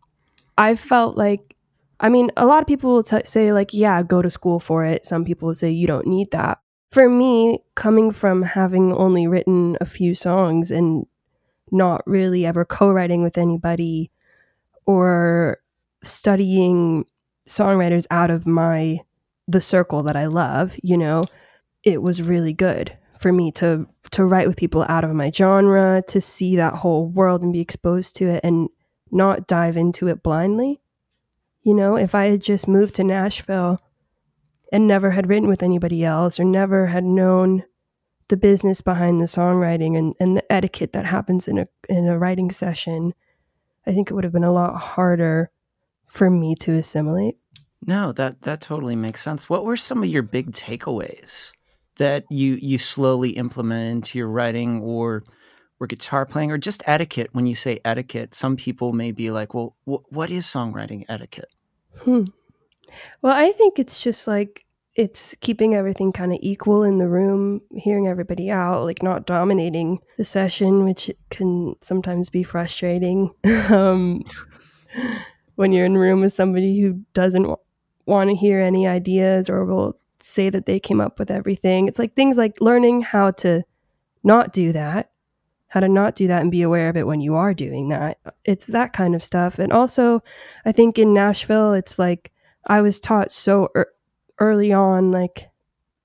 I 0.56 0.74
felt 0.74 1.16
like 1.16 1.56
I 2.00 2.08
mean, 2.08 2.30
a 2.36 2.46
lot 2.46 2.60
of 2.60 2.68
people 2.68 2.92
will 2.92 3.02
t- 3.02 3.22
say 3.24 3.52
like, 3.52 3.74
yeah, 3.74 4.02
go 4.02 4.22
to 4.22 4.30
school 4.30 4.60
for 4.60 4.84
it. 4.84 5.04
Some 5.06 5.24
people 5.24 5.46
will 5.46 5.54
say 5.54 5.70
you 5.70 5.86
don't 5.86 6.06
need 6.06 6.30
that. 6.30 6.58
For 6.90 7.08
me, 7.08 7.60
coming 7.74 8.12
from 8.12 8.42
having 8.42 8.92
only 8.92 9.26
written 9.26 9.76
a 9.80 9.86
few 9.86 10.14
songs 10.14 10.70
and 10.70 11.06
not 11.72 12.02
really 12.06 12.46
ever 12.46 12.64
co-writing 12.64 13.22
with 13.22 13.38
anybody 13.38 14.10
or 14.86 15.58
studying 16.02 17.04
songwriters 17.46 18.06
out 18.10 18.30
of 18.30 18.46
my 18.46 19.00
the 19.46 19.60
circle 19.60 20.02
that 20.02 20.16
I 20.16 20.26
love, 20.26 20.76
you 20.82 20.98
know, 20.98 21.24
it 21.82 22.02
was 22.02 22.22
really 22.22 22.52
good 22.52 22.96
for 23.18 23.32
me 23.32 23.50
to 23.52 23.86
to 24.10 24.24
write 24.24 24.46
with 24.46 24.56
people 24.56 24.84
out 24.88 25.04
of 25.04 25.14
my 25.14 25.30
genre, 25.30 26.02
to 26.08 26.20
see 26.20 26.56
that 26.56 26.74
whole 26.74 27.08
world 27.08 27.42
and 27.42 27.52
be 27.52 27.60
exposed 27.60 28.16
to 28.16 28.28
it 28.28 28.40
and 28.44 28.68
not 29.10 29.46
dive 29.46 29.76
into 29.76 30.08
it 30.08 30.22
blindly. 30.22 30.80
You 31.62 31.74
know, 31.74 31.96
if 31.96 32.14
I 32.14 32.26
had 32.26 32.42
just 32.42 32.68
moved 32.68 32.94
to 32.94 33.04
Nashville 33.04 33.80
and 34.72 34.86
never 34.86 35.10
had 35.10 35.28
written 35.28 35.48
with 35.48 35.62
anybody 35.62 36.04
else 36.04 36.38
or 36.38 36.44
never 36.44 36.86
had 36.86 37.04
known 37.04 37.64
the 38.28 38.36
business 38.36 38.80
behind 38.80 39.18
the 39.18 39.24
songwriting 39.24 39.98
and, 39.98 40.14
and 40.20 40.36
the 40.36 40.52
etiquette 40.52 40.92
that 40.92 41.06
happens 41.06 41.48
in 41.48 41.58
a 41.58 41.68
in 41.88 42.06
a 42.06 42.18
writing 42.18 42.50
session, 42.50 43.14
I 43.86 43.92
think 43.92 44.10
it 44.10 44.14
would 44.14 44.24
have 44.24 44.32
been 44.32 44.44
a 44.44 44.52
lot 44.52 44.76
harder 44.76 45.50
for 46.06 46.30
me 46.30 46.54
to 46.56 46.74
assimilate. 46.74 47.36
No, 47.86 48.12
that 48.12 48.42
that 48.42 48.60
totally 48.60 48.96
makes 48.96 49.22
sense. 49.22 49.48
What 49.48 49.64
were 49.64 49.76
some 49.76 50.02
of 50.02 50.08
your 50.08 50.22
big 50.22 50.52
takeaways 50.52 51.52
that 51.96 52.24
you 52.30 52.58
you 52.60 52.78
slowly 52.78 53.30
implemented 53.30 53.90
into 53.90 54.18
your 54.18 54.28
writing 54.28 54.80
or 54.82 55.24
or 55.80 55.86
guitar 55.86 56.26
playing 56.26 56.50
or 56.50 56.58
just 56.58 56.82
etiquette? 56.86 57.30
When 57.32 57.46
you 57.46 57.54
say 57.54 57.80
etiquette, 57.84 58.34
some 58.34 58.56
people 58.56 58.92
may 58.92 59.12
be 59.12 59.30
like, 59.30 59.54
"Well, 59.54 59.76
wh- 59.84 60.12
what 60.12 60.30
is 60.30 60.44
songwriting 60.44 61.04
etiquette?" 61.08 61.50
Hmm. 62.00 62.24
Well, 63.22 63.34
I 63.34 63.52
think 63.52 63.78
it's 63.78 63.98
just 63.98 64.26
like 64.26 64.64
it's 64.98 65.36
keeping 65.40 65.76
everything 65.76 66.10
kind 66.10 66.32
of 66.32 66.40
equal 66.42 66.82
in 66.82 66.98
the 66.98 67.06
room, 67.06 67.60
hearing 67.70 68.08
everybody 68.08 68.50
out, 68.50 68.82
like 68.82 69.00
not 69.00 69.26
dominating 69.26 70.00
the 70.16 70.24
session, 70.24 70.84
which 70.84 71.08
can 71.30 71.76
sometimes 71.80 72.28
be 72.28 72.42
frustrating 72.42 73.32
um, 73.70 74.24
when 75.54 75.70
you're 75.70 75.84
in 75.84 75.94
a 75.94 76.00
room 76.00 76.20
with 76.20 76.32
somebody 76.32 76.80
who 76.80 76.94
doesn't 77.14 77.42
w- 77.42 77.56
want 78.06 78.28
to 78.28 78.34
hear 78.34 78.58
any 78.60 78.88
ideas 78.88 79.48
or 79.48 79.64
will 79.64 79.96
say 80.18 80.50
that 80.50 80.66
they 80.66 80.80
came 80.80 81.00
up 81.00 81.20
with 81.20 81.30
everything. 81.30 81.86
It's 81.86 82.00
like 82.00 82.16
things 82.16 82.36
like 82.36 82.60
learning 82.60 83.02
how 83.02 83.30
to 83.30 83.62
not 84.24 84.52
do 84.52 84.72
that, 84.72 85.12
how 85.68 85.78
to 85.78 85.88
not 85.88 86.16
do 86.16 86.26
that 86.26 86.42
and 86.42 86.50
be 86.50 86.62
aware 86.62 86.88
of 86.88 86.96
it 86.96 87.06
when 87.06 87.20
you 87.20 87.36
are 87.36 87.54
doing 87.54 87.86
that. 87.90 88.18
It's 88.44 88.66
that 88.66 88.92
kind 88.92 89.14
of 89.14 89.22
stuff. 89.22 89.60
And 89.60 89.72
also, 89.72 90.24
I 90.66 90.72
think 90.72 90.98
in 90.98 91.14
Nashville, 91.14 91.72
it's 91.72 92.00
like 92.00 92.32
I 92.66 92.80
was 92.80 92.98
taught 92.98 93.30
so 93.30 93.68
early 94.40 94.72
on, 94.72 95.10
like 95.10 95.48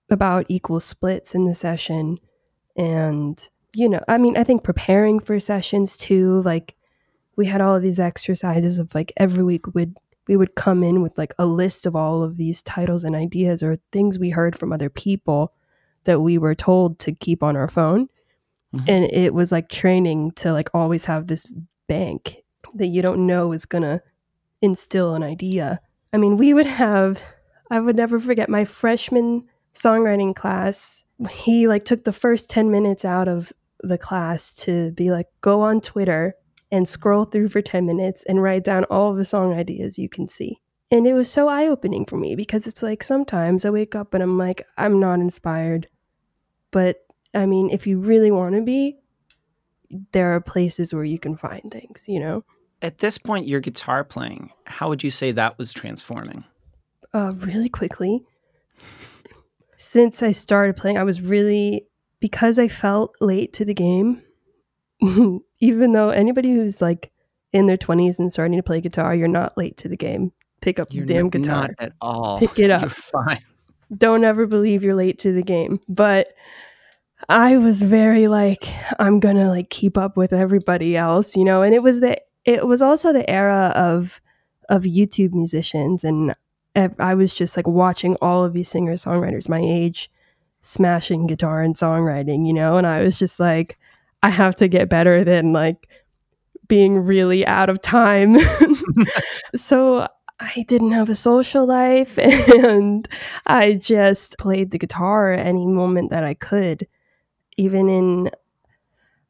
about 0.09 0.45
equal 0.49 0.79
splits 0.79 1.33
in 1.35 1.43
the 1.45 1.55
session. 1.55 2.19
And, 2.75 3.37
you 3.75 3.87
know, 3.89 4.01
I 4.07 4.17
mean, 4.17 4.37
I 4.37 4.43
think 4.43 4.63
preparing 4.63 5.19
for 5.19 5.39
sessions 5.39 5.95
too, 5.97 6.41
like 6.41 6.75
we 7.35 7.45
had 7.45 7.61
all 7.61 7.75
of 7.75 7.81
these 7.83 7.99
exercises 7.99 8.79
of 8.79 8.93
like 8.95 9.11
every 9.17 9.43
week 9.43 9.73
would 9.75 9.95
we 10.27 10.37
would 10.37 10.55
come 10.55 10.83
in 10.83 11.01
with 11.01 11.17
like 11.17 11.33
a 11.37 11.45
list 11.45 11.85
of 11.85 11.95
all 11.97 12.23
of 12.23 12.37
these 12.37 12.61
titles 12.61 13.03
and 13.03 13.13
ideas 13.15 13.61
or 13.61 13.75
things 13.91 14.17
we 14.17 14.29
heard 14.29 14.55
from 14.55 14.71
other 14.71 14.89
people 14.89 15.51
that 16.05 16.21
we 16.21 16.37
were 16.37 16.55
told 16.55 16.97
to 16.99 17.11
keep 17.11 17.43
on 17.43 17.57
our 17.57 17.67
phone 17.67 18.07
Mhm. 18.73 18.85
and 18.87 19.03
it 19.11 19.33
was 19.33 19.51
like 19.51 19.67
training 19.67 20.31
to 20.37 20.53
like 20.53 20.69
always 20.73 21.05
have 21.05 21.27
this 21.27 21.53
bank 21.89 22.37
that 22.75 22.87
you 22.87 23.01
don't 23.01 23.27
know 23.27 23.51
is 23.51 23.65
gonna 23.65 24.01
instill 24.61 25.13
an 25.13 25.23
idea 25.23 25.81
i 26.13 26.17
mean 26.17 26.37
we 26.37 26.53
would 26.53 26.65
have 26.65 27.21
i 27.73 27.79
would 27.79 27.95
never 27.95 28.19
forget 28.19 28.49
my 28.49 28.65
freshman 28.65 29.43
songwriting 29.75 30.35
class 30.35 31.03
he 31.29 31.67
like 31.67 31.83
took 31.83 32.03
the 32.03 32.13
first 32.13 32.49
10 32.49 32.69
minutes 32.71 33.05
out 33.05 33.27
of 33.27 33.51
the 33.81 33.97
class 33.97 34.53
to 34.53 34.91
be 34.91 35.11
like 35.11 35.27
go 35.41 35.61
on 35.61 35.81
twitter 35.81 36.35
and 36.71 36.87
scroll 36.87 37.25
through 37.25 37.49
for 37.49 37.61
10 37.61 37.85
minutes 37.85 38.23
and 38.27 38.41
write 38.41 38.63
down 38.63 38.83
all 38.85 39.13
the 39.13 39.25
song 39.25 39.53
ideas 39.53 39.97
you 39.97 40.09
can 40.09 40.27
see 40.27 40.59
and 40.91 41.07
it 41.07 41.13
was 41.13 41.29
so 41.29 41.47
eye-opening 41.47 42.05
for 42.05 42.17
me 42.17 42.35
because 42.35 42.67
it's 42.67 42.83
like 42.83 43.03
sometimes 43.03 43.65
i 43.65 43.69
wake 43.69 43.95
up 43.95 44.13
and 44.13 44.23
i'm 44.23 44.37
like 44.37 44.65
i'm 44.77 44.99
not 44.99 45.19
inspired 45.19 45.87
but 46.71 47.03
I 47.33 47.45
mean, 47.45 47.69
if 47.69 47.87
you 47.87 47.99
really 47.99 48.31
want 48.31 48.55
to 48.55 48.61
be, 48.61 48.97
there 50.11 50.35
are 50.35 50.41
places 50.41 50.93
where 50.93 51.03
you 51.03 51.19
can 51.19 51.35
find 51.35 51.71
things, 51.71 52.05
you 52.07 52.19
know? 52.19 52.43
At 52.81 52.99
this 52.99 53.17
point, 53.17 53.47
your 53.47 53.59
guitar 53.59 54.03
playing, 54.03 54.51
how 54.65 54.89
would 54.89 55.03
you 55.03 55.11
say 55.11 55.31
that 55.31 55.57
was 55.57 55.73
transforming? 55.73 56.43
Uh, 57.13 57.33
really 57.45 57.69
quickly. 57.69 58.23
Since 59.77 60.23
I 60.23 60.31
started 60.31 60.77
playing, 60.77 60.97
I 60.97 61.03
was 61.03 61.21
really, 61.21 61.85
because 62.19 62.57
I 62.57 62.67
felt 62.67 63.13
late 63.19 63.53
to 63.53 63.65
the 63.65 63.73
game, 63.73 64.21
even 65.59 65.91
though 65.91 66.09
anybody 66.09 66.53
who's 66.53 66.81
like 66.81 67.11
in 67.51 67.65
their 67.67 67.77
20s 67.77 68.17
and 68.19 68.31
starting 68.31 68.57
to 68.57 68.63
play 68.63 68.81
guitar, 68.81 69.13
you're 69.13 69.27
not 69.27 69.57
late 69.57 69.77
to 69.77 69.89
the 69.89 69.97
game. 69.97 70.31
Pick 70.61 70.79
up 70.79 70.87
You're 70.91 71.05
the 71.05 71.13
damn 71.15 71.29
guitar. 71.29 71.61
not 71.61 71.71
at 71.79 71.91
all. 71.99 72.39
Pick 72.39 72.57
it 72.57 72.71
up. 72.71 72.81
You're 72.81 72.89
fine. 72.89 73.39
don't 73.97 74.23
ever 74.23 74.47
believe 74.47 74.81
you're 74.83 74.95
late 74.95 75.19
to 75.19 75.33
the 75.33 75.43
game. 75.43 75.79
But 75.89 76.29
I 77.27 77.57
was 77.57 77.81
very 77.83 78.27
like, 78.29 78.63
I'm 78.97 79.19
gonna 79.19 79.49
like 79.49 79.69
keep 79.69 79.97
up 79.97 80.15
with 80.15 80.31
everybody 80.31 80.95
else, 80.95 81.35
you 81.35 81.43
know. 81.43 81.61
And 81.63 81.75
it 81.75 81.83
was 81.83 81.99
the 81.99 82.17
it 82.45 82.65
was 82.65 82.81
also 82.81 83.11
the 83.11 83.29
era 83.29 83.73
of 83.75 84.21
of 84.69 84.83
YouTube 84.83 85.33
musicians, 85.33 86.05
and 86.05 86.33
I 86.75 87.13
was 87.13 87.33
just 87.33 87.55
like 87.55 87.67
watching 87.67 88.15
all 88.21 88.43
of 88.43 88.53
these 88.53 88.67
singer 88.67 88.93
songwriters 88.93 89.47
my 89.47 89.61
age 89.61 90.09
smashing 90.61 91.27
guitar 91.27 91.61
and 91.61 91.75
songwriting, 91.75 92.47
you 92.47 92.53
know. 92.53 92.77
And 92.77 92.87
I 92.87 93.03
was 93.03 93.19
just 93.19 93.39
like, 93.39 93.77
I 94.23 94.29
have 94.29 94.55
to 94.55 94.67
get 94.67 94.89
better 94.89 95.23
than 95.23 95.53
like 95.53 95.87
being 96.67 96.99
really 96.99 97.45
out 97.45 97.69
of 97.69 97.81
time. 97.81 98.37
so 99.55 100.07
I 100.39 100.65
didn't 100.67 100.91
have 100.91 101.09
a 101.09 101.15
social 101.15 101.65
life 101.65 102.17
and 102.17 103.07
I 103.45 103.73
just 103.73 104.37
played 104.37 104.71
the 104.71 104.79
guitar 104.79 105.33
any 105.33 105.65
moment 105.67 106.09
that 106.09 106.23
I 106.23 106.33
could. 106.33 106.87
Even 107.57 107.89
in, 107.89 108.31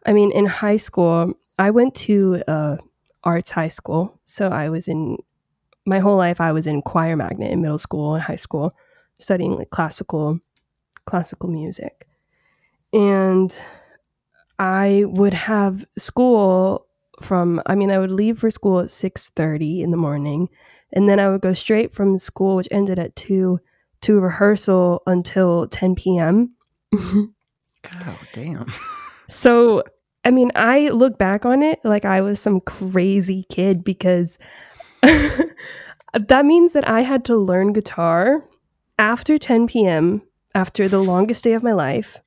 I 0.05 0.13
mean, 0.13 0.31
in 0.31 0.45
high 0.45 0.77
school, 0.77 1.33
I 1.59 1.71
went 1.71 1.95
to 1.95 2.41
a 2.47 2.77
arts 3.23 3.51
high 3.51 3.67
school. 3.67 4.19
So 4.23 4.50
I 4.50 4.69
was 4.69 4.88
in 4.88 5.17
my 5.85 5.99
whole 5.99 6.17
life 6.17 6.39
I 6.39 6.51
was 6.51 6.67
in 6.67 6.81
choir 6.81 7.15
magnet 7.15 7.51
in 7.51 7.61
middle 7.61 7.77
school 7.77 8.15
and 8.15 8.23
high 8.23 8.37
school 8.37 8.73
studying 9.19 9.55
like 9.55 9.69
classical 9.69 10.39
classical 11.05 11.49
music. 11.49 12.07
And 12.93 13.59
I 14.59 15.03
would 15.07 15.33
have 15.33 15.85
school 15.97 16.87
from 17.21 17.61
I 17.65 17.75
mean 17.75 17.91
I 17.91 17.99
would 17.99 18.11
leave 18.11 18.39
for 18.39 18.51
school 18.51 18.79
at 18.79 18.87
6:30 18.89 19.81
in 19.81 19.91
the 19.91 19.97
morning 19.97 20.49
and 20.91 21.07
then 21.07 21.19
I 21.19 21.29
would 21.29 21.41
go 21.41 21.53
straight 21.53 21.93
from 21.93 22.17
school 22.17 22.55
which 22.55 22.67
ended 22.71 22.99
at 22.99 23.15
2 23.15 23.59
to 24.01 24.19
rehearsal 24.19 25.01
until 25.07 25.67
10 25.67 25.95
p.m. 25.95 26.55
God 26.93 28.17
damn. 28.33 28.71
So, 29.27 29.83
I 30.25 30.31
mean, 30.31 30.51
I 30.55 30.89
look 30.89 31.17
back 31.17 31.45
on 31.45 31.63
it 31.63 31.79
like 31.83 32.05
I 32.05 32.21
was 32.21 32.39
some 32.39 32.59
crazy 32.61 33.45
kid 33.49 33.83
because 33.83 34.37
that 36.13 36.45
means 36.45 36.74
that 36.74 36.88
I 36.88 37.01
had 37.01 37.25
to 37.25 37.38
learn 37.38 37.74
guitar 37.74 38.43
after 38.98 39.38
10 39.38 39.67
p.m., 39.67 40.22
after 40.55 40.88
the 40.88 41.01
longest 41.01 41.43
day 41.43 41.53
of 41.53 41.63
my 41.63 41.72
life. 41.74 42.17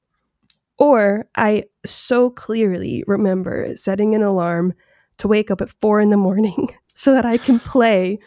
Or 0.79 1.27
I 1.37 1.65
so 1.85 2.31
clearly 2.31 3.05
remember 3.07 3.75
setting 3.77 4.15
an 4.15 4.23
alarm 4.23 4.75
to 5.19 5.29
wake 5.29 5.51
up 5.51 5.61
at 5.61 5.71
four 5.81 6.01
in 6.01 6.11
the 6.11 6.17
morning 6.17 6.75
so 6.95 7.13
that 7.13 7.25
I 7.25 7.39
can 7.39 7.59
play 7.59 8.19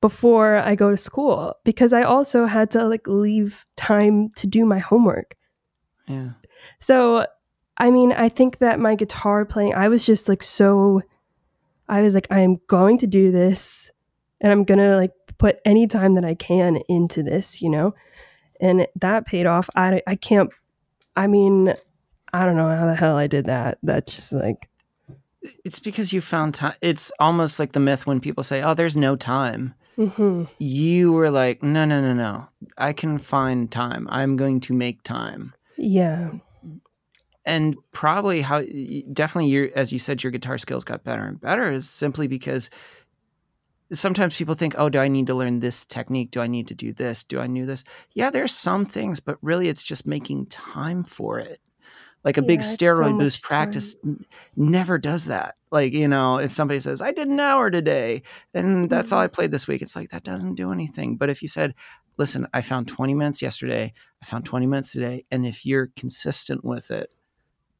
before 0.00 0.56
I 0.56 0.74
go 0.74 0.90
to 0.90 0.96
school 0.96 1.54
because 1.64 1.92
I 1.92 2.02
also 2.02 2.46
had 2.46 2.70
to 2.72 2.86
like 2.86 3.06
leave 3.06 3.66
time 3.76 4.30
to 4.36 4.46
do 4.46 4.64
my 4.64 4.78
homework. 4.78 5.36
Yeah. 6.06 6.30
So, 6.80 7.26
I 7.78 7.90
mean, 7.90 8.12
I 8.12 8.28
think 8.28 8.58
that 8.58 8.80
my 8.80 8.94
guitar 8.94 9.44
playing, 9.44 9.74
I 9.74 9.88
was 9.88 10.04
just 10.04 10.28
like 10.28 10.42
so, 10.42 11.02
I 11.88 12.02
was 12.02 12.14
like, 12.14 12.26
I 12.30 12.40
am 12.40 12.60
going 12.66 12.98
to 12.98 13.06
do 13.06 13.30
this 13.30 13.90
and 14.40 14.52
I'm 14.52 14.64
going 14.64 14.78
to 14.78 14.96
like 14.96 15.12
put 15.38 15.60
any 15.64 15.86
time 15.86 16.14
that 16.14 16.24
I 16.24 16.34
can 16.34 16.76
into 16.88 17.22
this, 17.22 17.62
you 17.62 17.70
know? 17.70 17.94
And 18.60 18.86
that 18.96 19.26
paid 19.26 19.46
off. 19.46 19.68
I, 19.76 20.02
I 20.06 20.16
can't, 20.16 20.50
I 21.16 21.26
mean, 21.26 21.74
I 22.32 22.44
don't 22.46 22.56
know 22.56 22.68
how 22.68 22.86
the 22.86 22.94
hell 22.94 23.16
I 23.16 23.26
did 23.26 23.46
that. 23.46 23.78
That 23.82 24.06
just 24.06 24.32
like, 24.32 24.68
It's 25.64 25.78
because 25.78 26.12
you 26.12 26.20
found 26.20 26.54
time. 26.54 26.74
It's 26.80 27.12
almost 27.20 27.58
like 27.58 27.72
the 27.72 27.80
myth 27.80 28.06
when 28.06 28.20
people 28.20 28.42
say, 28.42 28.62
oh, 28.62 28.74
there's 28.74 28.96
no 28.96 29.14
time. 29.16 29.74
hmm 29.96 30.44
You 30.58 31.12
were 31.12 31.30
like, 31.30 31.62
no, 31.62 31.84
no, 31.84 32.00
no, 32.00 32.12
no. 32.14 32.48
I 32.76 32.92
can 32.92 33.18
find 33.18 33.70
time. 33.70 34.08
I'm 34.10 34.36
going 34.36 34.60
to 34.60 34.74
make 34.74 35.02
time. 35.02 35.54
yeah. 35.76 36.30
And 37.46 37.76
probably 37.92 38.42
how 38.42 38.60
definitely 39.12 39.50
your 39.50 39.70
as 39.74 39.92
you 39.92 39.98
said 39.98 40.22
your 40.22 40.32
guitar 40.32 40.58
skills 40.58 40.84
got 40.84 41.04
better 41.04 41.24
and 41.24 41.40
better 41.40 41.72
is 41.72 41.88
simply 41.88 42.26
because 42.26 42.68
sometimes 43.92 44.36
people 44.36 44.54
think 44.54 44.74
oh 44.76 44.88
do 44.88 44.98
i 44.98 45.08
need 45.08 45.28
to 45.28 45.34
learn 45.34 45.60
this 45.60 45.84
technique? 45.84 46.32
Do 46.32 46.40
i 46.40 46.48
need 46.48 46.66
to 46.68 46.74
do 46.74 46.92
this? 46.92 47.24
Do 47.24 47.40
i 47.40 47.46
need 47.46 47.66
this? 47.66 47.84
Yeah 48.12 48.30
there's 48.30 48.52
some 48.52 48.84
things 48.84 49.20
but 49.20 49.38
really 49.40 49.68
it's 49.68 49.84
just 49.84 50.06
making 50.06 50.46
time 50.46 51.04
for 51.04 51.38
it. 51.38 51.60
Like 52.24 52.36
a 52.36 52.42
big 52.42 52.58
Yeah, 52.58 52.66
so 52.66 52.76
steroid 52.76 53.18
boost 53.20 53.42
practice 53.42 53.94
n- 54.04 54.26
never 54.56 54.98
does 54.98 55.26
that. 55.26 55.54
Like 55.70 55.92
you 55.92 56.08
know 56.08 56.38
if 56.38 56.50
somebody 56.50 56.80
says 56.80 57.00
i 57.00 57.12
did 57.12 57.28
an 57.28 57.38
hour 57.38 57.70
today 57.70 58.22
and 58.52 58.90
that's 58.90 59.12
all 59.12 59.20
i 59.20 59.28
played 59.28 59.52
this 59.52 59.68
week 59.68 59.82
it's 59.82 59.94
like 59.94 60.10
that 60.10 60.24
doesn't 60.24 60.56
do 60.56 60.72
anything. 60.72 61.16
But 61.16 61.30
if 61.30 61.42
you 61.42 61.48
said 61.48 61.74
listen 62.18 62.48
i 62.52 62.60
found 62.60 62.88
20 62.88 63.14
minutes 63.14 63.40
yesterday 63.40 63.92
i 64.20 64.24
found 64.26 64.44
20 64.44 64.66
minutes 64.66 64.90
today 64.90 65.24
and 65.30 65.46
if 65.46 65.64
you're 65.64 65.92
consistent 65.94 66.64
with 66.64 66.90
it 66.90 67.10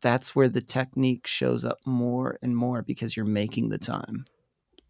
that's 0.00 0.34
where 0.34 0.48
the 0.48 0.60
technique 0.60 1.26
shows 1.26 1.64
up 1.64 1.78
more 1.84 2.38
and 2.42 2.56
more 2.56 2.82
because 2.82 3.16
you're 3.16 3.26
making 3.26 3.68
the 3.68 3.78
time. 3.78 4.24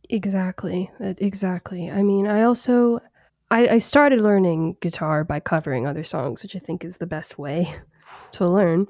Exactly. 0.09 0.90
Exactly. 1.00 1.90
I 1.90 2.02
mean, 2.02 2.26
I 2.26 2.42
also 2.42 3.00
I, 3.50 3.68
I 3.68 3.78
started 3.78 4.20
learning 4.20 4.76
guitar 4.81 5.24
by 5.24 5.40
covering 5.40 5.87
other 5.87 6.04
songs, 6.04 6.42
which 6.42 6.57
I 6.57 6.59
think 6.59 6.85
is 6.85 6.96
the 6.96 7.07
best 7.07 7.38
way 7.38 7.72
to 8.33 8.48
learn. 8.48 8.87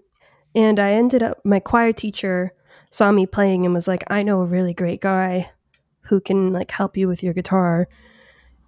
And 0.54 0.80
I 0.80 0.92
ended 0.92 1.22
up 1.22 1.44
my 1.44 1.60
choir 1.60 1.92
teacher 1.92 2.52
saw 2.90 3.12
me 3.12 3.26
playing 3.26 3.64
and 3.64 3.74
was 3.74 3.88
like, 3.88 4.04
"I 4.08 4.22
know 4.22 4.40
a 4.40 4.46
really 4.46 4.72
great 4.72 5.00
guy 5.00 5.50
who 6.02 6.20
can 6.20 6.52
like 6.52 6.70
help 6.70 6.96
you 6.96 7.08
with 7.08 7.22
your 7.22 7.34
guitar." 7.34 7.88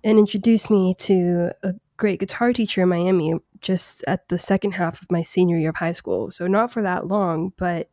And 0.05 0.18
introduced 0.18 0.70
me 0.70 0.94
to 0.94 1.51
a 1.62 1.75
great 1.99 2.21
guitar 2.21 2.53
teacher 2.55 2.83
in 2.83 2.89
Miami 2.89 3.35
just 3.61 4.03
at 4.07 4.29
the 4.29 4.39
second 4.39 4.73
half 4.73 5.03
of 5.03 5.11
my 5.11 5.23
senior 5.23 5.59
year 5.59 5.71
of 5.71 5.77
high 5.77 5.93
school. 5.93 6.31
So 6.31 6.47
not 6.47 6.71
for 6.71 6.81
that 6.83 7.09
long, 7.09 7.53
but 7.59 7.91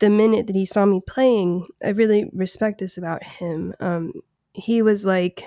the 0.00 0.10
minute 0.10 0.46
that 0.48 0.56
he 0.56 0.64
saw 0.64 0.86
me 0.86 1.00
playing, 1.06 1.66
I 1.84 1.90
really 1.90 2.28
respect 2.32 2.78
this 2.78 2.96
about 2.96 3.22
him. 3.22 3.74
Um, 3.78 4.12
he 4.54 4.82
was 4.82 5.06
like, 5.06 5.44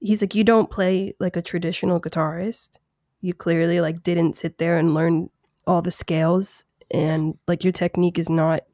he's 0.00 0.22
like, 0.22 0.34
you 0.34 0.42
don't 0.42 0.70
play 0.70 1.14
like 1.20 1.36
a 1.36 1.42
traditional 1.42 2.00
guitarist. 2.00 2.78
You 3.20 3.34
clearly 3.34 3.80
like 3.80 4.02
didn't 4.02 4.36
sit 4.36 4.58
there 4.58 4.78
and 4.78 4.94
learn 4.94 5.28
all 5.66 5.82
the 5.82 5.92
scales, 5.92 6.64
and 6.90 7.38
like 7.46 7.62
your 7.62 7.72
technique 7.72 8.18
is 8.18 8.28
not 8.28 8.64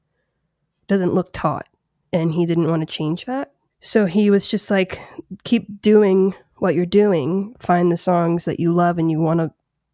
doesn't 0.86 1.12
look 1.12 1.32
taught. 1.32 1.68
And 2.12 2.32
he 2.32 2.46
didn't 2.46 2.70
want 2.70 2.80
to 2.80 2.86
change 2.90 3.26
that. 3.26 3.52
So 3.80 4.06
he 4.06 4.30
was 4.30 4.46
just 4.46 4.70
like, 4.70 5.02
keep 5.44 5.82
doing 5.82 6.34
what 6.58 6.74
you're 6.74 6.86
doing. 6.86 7.54
Find 7.58 7.90
the 7.90 7.96
songs 7.96 8.44
that 8.44 8.60
you 8.60 8.72
love 8.72 8.98
and 8.98 9.10
you 9.10 9.20
want 9.20 9.40
to 9.40 9.52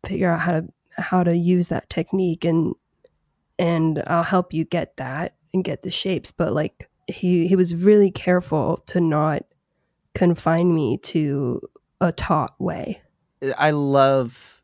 figure 0.08 0.30
out 0.30 0.40
how 0.40 0.52
to 0.52 0.68
how 0.96 1.24
to 1.24 1.36
use 1.36 1.68
that 1.68 1.90
technique 1.90 2.44
and 2.44 2.74
and 3.58 4.02
I'll 4.06 4.22
help 4.22 4.52
you 4.52 4.64
get 4.64 4.96
that 4.96 5.36
and 5.52 5.64
get 5.64 5.82
the 5.82 5.90
shapes. 5.90 6.30
But 6.30 6.52
like 6.52 6.88
he 7.06 7.46
he 7.46 7.56
was 7.56 7.74
really 7.74 8.10
careful 8.10 8.78
to 8.86 9.00
not 9.00 9.44
confine 10.14 10.74
me 10.74 10.98
to 10.98 11.60
a 12.00 12.12
taught 12.12 12.54
way. 12.60 13.00
I 13.58 13.70
love 13.70 14.62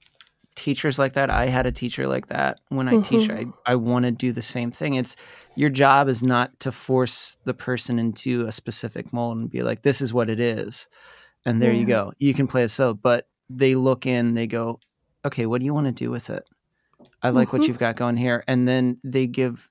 teachers 0.54 0.98
like 0.98 1.14
that. 1.14 1.30
I 1.30 1.46
had 1.46 1.66
a 1.66 1.72
teacher 1.72 2.06
like 2.06 2.26
that. 2.26 2.60
When 2.68 2.88
I 2.88 3.00
teach, 3.00 3.28
mm-hmm. 3.28 3.50
I, 3.66 3.72
I 3.72 3.74
want 3.76 4.04
to 4.04 4.10
do 4.10 4.32
the 4.32 4.42
same 4.42 4.70
thing. 4.70 4.94
It's 4.94 5.16
your 5.54 5.70
job 5.70 6.08
is 6.08 6.22
not 6.22 6.58
to 6.60 6.72
force 6.72 7.36
the 7.44 7.54
person 7.54 7.98
into 7.98 8.46
a 8.46 8.52
specific 8.52 9.12
mold 9.12 9.38
and 9.38 9.50
be 9.50 9.62
like, 9.62 9.82
this 9.82 10.00
is 10.00 10.12
what 10.12 10.28
it 10.28 10.40
is. 10.40 10.88
And 11.46 11.60
there 11.62 11.72
you 11.72 11.86
go. 11.86 12.12
You 12.18 12.34
can 12.34 12.46
play 12.46 12.62
a 12.62 12.68
solo, 12.68 12.94
but 12.94 13.26
they 13.48 13.74
look 13.74 14.06
in, 14.06 14.34
they 14.34 14.46
go, 14.46 14.78
okay, 15.24 15.46
what 15.46 15.58
do 15.60 15.64
you 15.64 15.74
want 15.74 15.86
to 15.86 15.92
do 15.92 16.10
with 16.10 16.30
it? 16.30 16.44
I 17.22 17.30
like 17.30 17.52
what 17.52 17.62
Mhm. 17.62 17.68
you've 17.68 17.78
got 17.78 17.96
going 17.96 18.16
here. 18.16 18.44
And 18.46 18.66
then 18.68 18.98
they 19.04 19.26
give 19.26 19.70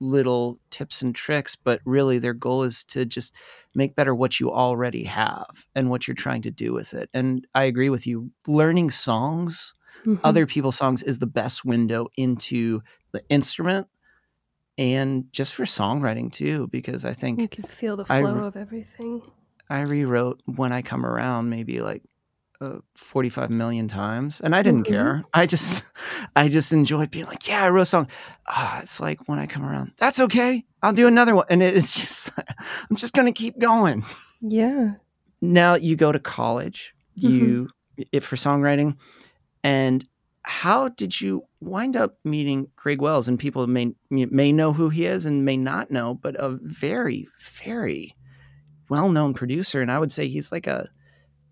little 0.00 0.58
tips 0.70 1.02
and 1.02 1.14
tricks, 1.14 1.56
but 1.56 1.80
really 1.84 2.18
their 2.18 2.32
goal 2.32 2.62
is 2.62 2.84
to 2.84 3.04
just 3.04 3.34
make 3.74 3.94
better 3.94 4.14
what 4.14 4.40
you 4.40 4.50
already 4.50 5.04
have 5.04 5.66
and 5.74 5.90
what 5.90 6.08
you're 6.08 6.14
trying 6.14 6.40
to 6.42 6.50
do 6.50 6.72
with 6.72 6.94
it. 6.94 7.10
And 7.12 7.46
I 7.54 7.64
agree 7.64 7.90
with 7.90 8.06
you. 8.06 8.30
Learning 8.46 8.90
songs, 8.90 9.74
Mhm. 10.06 10.20
other 10.24 10.46
people's 10.46 10.76
songs, 10.76 11.02
is 11.02 11.18
the 11.18 11.26
best 11.26 11.64
window 11.66 12.06
into 12.16 12.80
the 13.12 13.22
instrument 13.28 13.88
and 14.78 15.30
just 15.32 15.54
for 15.54 15.64
songwriting 15.64 16.32
too, 16.32 16.66
because 16.68 17.04
I 17.04 17.12
think 17.12 17.38
you 17.40 17.48
can 17.48 17.64
feel 17.64 17.96
the 17.96 18.06
flow 18.06 18.34
re- 18.40 18.46
of 18.46 18.56
everything. 18.56 19.20
I 19.70 19.80
rewrote 19.82 20.42
When 20.46 20.72
I 20.72 20.82
Come 20.82 21.06
Around 21.06 21.48
maybe 21.48 21.80
like 21.80 22.02
uh, 22.60 22.80
45 22.94 23.48
million 23.50 23.88
times 23.88 24.40
and 24.42 24.54
I 24.54 24.62
didn't 24.62 24.82
Mhm. 24.84 24.88
care. 24.90 25.24
I 25.32 25.46
just 25.46 25.84
I 26.36 26.48
just 26.48 26.72
enjoyed 26.72 27.10
being 27.10 27.24
like, 27.26 27.48
yeah, 27.48 27.64
I 27.64 27.70
wrote 27.70 27.82
a 27.82 27.86
song. 27.86 28.08
Ah, 28.46 28.80
it's 28.82 29.00
like 29.00 29.26
When 29.28 29.38
I 29.38 29.46
Come 29.46 29.64
Around. 29.64 29.92
That's 29.96 30.20
okay. 30.20 30.64
I'll 30.82 30.92
do 30.92 31.06
another 31.06 31.34
one. 31.34 31.46
And 31.48 31.62
it's 31.62 31.94
just 32.00 32.30
I'm 32.38 32.96
just 32.96 33.14
going 33.14 33.26
to 33.26 33.32
keep 33.32 33.58
going. 33.58 34.04
Yeah. 34.42 34.94
Now 35.40 35.74
you 35.74 35.96
go 35.96 36.12
to 36.12 36.18
college, 36.18 36.94
you 37.16 37.68
if 38.12 38.24
for 38.24 38.36
songwriting 38.36 38.96
and 39.62 40.06
how 40.42 40.88
did 40.88 41.20
you 41.20 41.44
wind 41.60 41.96
up 41.96 42.18
meeting 42.24 42.68
Greg 42.76 43.00
Wells? 43.00 43.28
And 43.28 43.38
people 43.38 43.66
may 43.66 43.94
may 44.10 44.52
know 44.52 44.72
who 44.72 44.88
he 44.90 45.04
is 45.06 45.24
and 45.26 45.44
may 45.44 45.56
not 45.56 45.90
know, 45.90 46.14
but 46.14 46.34
a 46.38 46.58
very, 46.62 47.28
very 47.62 48.14
well-known 48.90 49.32
producer. 49.34 49.80
And 49.80 49.90
I 49.90 49.98
would 49.98 50.12
say 50.12 50.28
he's 50.28 50.52
like 50.52 50.66
a 50.66 50.88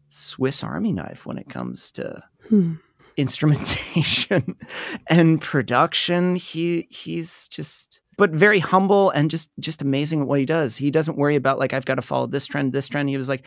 Swiss 0.09 0.62
Army 0.62 0.92
knife 0.92 1.24
when 1.24 1.38
it 1.38 1.48
comes 1.48 1.90
to 1.92 2.22
Hmm. 2.48 2.74
instrumentation 3.16 4.57
and 5.09 5.40
production. 5.40 6.37
He 6.37 6.87
he's 6.90 7.48
just 7.48 8.01
but 8.16 8.31
very 8.31 8.59
humble 8.59 9.11
and 9.11 9.31
just 9.31 9.51
just 9.61 9.81
amazing 9.83 10.22
at 10.22 10.27
what 10.27 10.40
he 10.40 10.46
does. 10.46 10.77
He 10.77 10.90
doesn't 10.90 11.16
worry 11.18 11.37
about 11.37 11.59
like 11.59 11.72
I've 11.72 11.85
got 11.85 11.96
to 11.96 12.03
follow 12.03 12.27
this 12.27 12.46
trend, 12.46 12.72
this 12.72 12.88
trend. 12.88 13.09
He 13.09 13.16
was 13.16 13.29
like, 13.29 13.46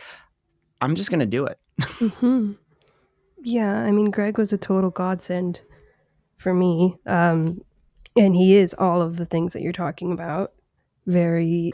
I'm 0.79 0.95
just 0.95 1.09
gonna 1.11 1.25
do 1.25 1.45
it. 1.45 1.59
hmm 1.99 2.53
Yeah, 3.43 3.73
I 3.73 3.91
mean, 3.91 4.11
Greg 4.11 4.37
was 4.37 4.53
a 4.53 4.57
total 4.57 4.91
godsend 4.91 5.61
for 6.37 6.53
me. 6.53 6.95
Um, 7.05 7.61
and 8.15 8.35
he 8.35 8.55
is 8.55 8.73
all 8.77 9.01
of 9.01 9.17
the 9.17 9.25
things 9.25 9.53
that 9.53 9.61
you're 9.61 9.71
talking 9.73 10.11
about. 10.11 10.53
Very, 11.07 11.73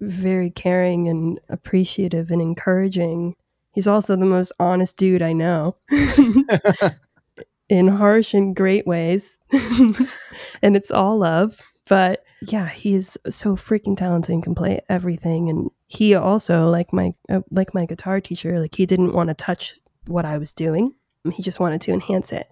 very 0.00 0.50
caring 0.50 1.08
and 1.08 1.40
appreciative 1.48 2.30
and 2.30 2.40
encouraging. 2.40 3.34
He's 3.72 3.88
also 3.88 4.16
the 4.16 4.24
most 4.26 4.52
honest 4.58 4.96
dude 4.96 5.22
I 5.22 5.32
know 5.32 5.76
in 7.68 7.88
harsh 7.88 8.34
and 8.34 8.54
great 8.54 8.86
ways. 8.86 9.38
and 10.62 10.76
it's 10.76 10.90
all 10.90 11.18
love. 11.18 11.60
But 11.88 12.24
yeah, 12.42 12.68
he 12.68 12.94
is 12.94 13.18
so 13.28 13.56
freaking 13.56 13.96
talented 13.96 14.34
and 14.34 14.42
can 14.42 14.54
play 14.54 14.80
everything. 14.88 15.48
And 15.48 15.70
he 15.86 16.14
also 16.14 16.68
like 16.68 16.92
my 16.92 17.14
uh, 17.28 17.40
like 17.50 17.74
my 17.74 17.86
guitar 17.86 18.20
teacher 18.20 18.60
like 18.60 18.74
he 18.74 18.86
didn't 18.86 19.12
want 19.12 19.28
to 19.28 19.34
touch 19.34 19.78
what 20.06 20.24
I 20.24 20.38
was 20.38 20.52
doing. 20.52 20.94
He 21.32 21.42
just 21.42 21.60
wanted 21.60 21.80
to 21.82 21.92
enhance 21.92 22.32
it. 22.32 22.48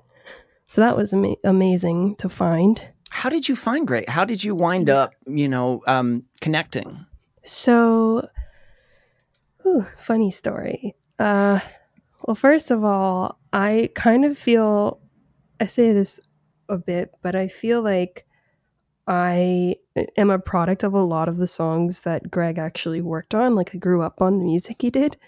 So 0.66 0.80
that 0.80 0.96
was 0.96 1.12
ama- 1.12 1.37
amazing 1.44 2.16
to 2.16 2.28
find. 2.28 2.87
How 3.11 3.28
did 3.28 3.48
you 3.48 3.54
find 3.54 3.87
Greg? 3.87 4.09
How 4.09 4.24
did 4.24 4.42
you 4.42 4.54
wind 4.54 4.90
up, 4.90 5.12
you 5.26 5.48
know, 5.48 5.83
um, 5.87 6.24
connecting? 6.40 7.07
So, 7.44 8.28
ooh, 9.66 9.87
funny 9.98 10.30
story. 10.30 10.96
Uh, 11.18 11.61
well, 12.22 12.35
first 12.35 12.70
of 12.70 12.85
all, 12.85 13.38
I 13.52 13.90
kind 13.94 14.24
of 14.24 14.38
feel, 14.38 15.00
I 15.61 15.66
say 15.66 15.92
this 15.92 16.20
a 16.68 16.78
bit, 16.78 17.12
but 17.22 17.35
I 17.35 17.48
feel 17.48 17.83
like 17.83 18.26
I 19.07 19.76
am 20.16 20.30
a 20.30 20.38
product 20.38 20.83
of 20.83 20.94
a 20.94 21.02
lot 21.02 21.28
of 21.28 21.37
the 21.37 21.46
songs 21.46 22.00
that 22.02 22.30
Greg 22.30 22.57
actually 22.57 23.02
worked 23.02 23.35
on. 23.35 23.54
Like, 23.54 23.74
I 23.74 23.78
grew 23.78 24.00
up 24.00 24.22
on 24.22 24.38
the 24.38 24.44
music 24.44 24.80
he 24.80 24.90
did. 24.90 25.18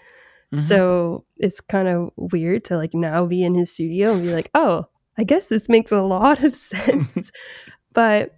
Mm-hmm. 0.53 0.63
So 0.63 1.25
it's 1.35 1.61
kind 1.61 1.87
of 1.87 2.11
weird 2.15 2.65
to 2.65 2.77
like 2.77 2.93
now 2.93 3.25
be 3.25 3.43
in 3.43 3.53
his 3.53 3.71
studio 3.71 4.13
and 4.13 4.23
be 4.23 4.33
like, 4.33 4.49
oh, 4.55 4.87
I 5.17 5.23
guess 5.23 5.49
this 5.49 5.69
makes 5.69 5.91
a 5.91 6.01
lot 6.01 6.43
of 6.43 6.55
sense. 6.55 7.31
but 7.93 8.33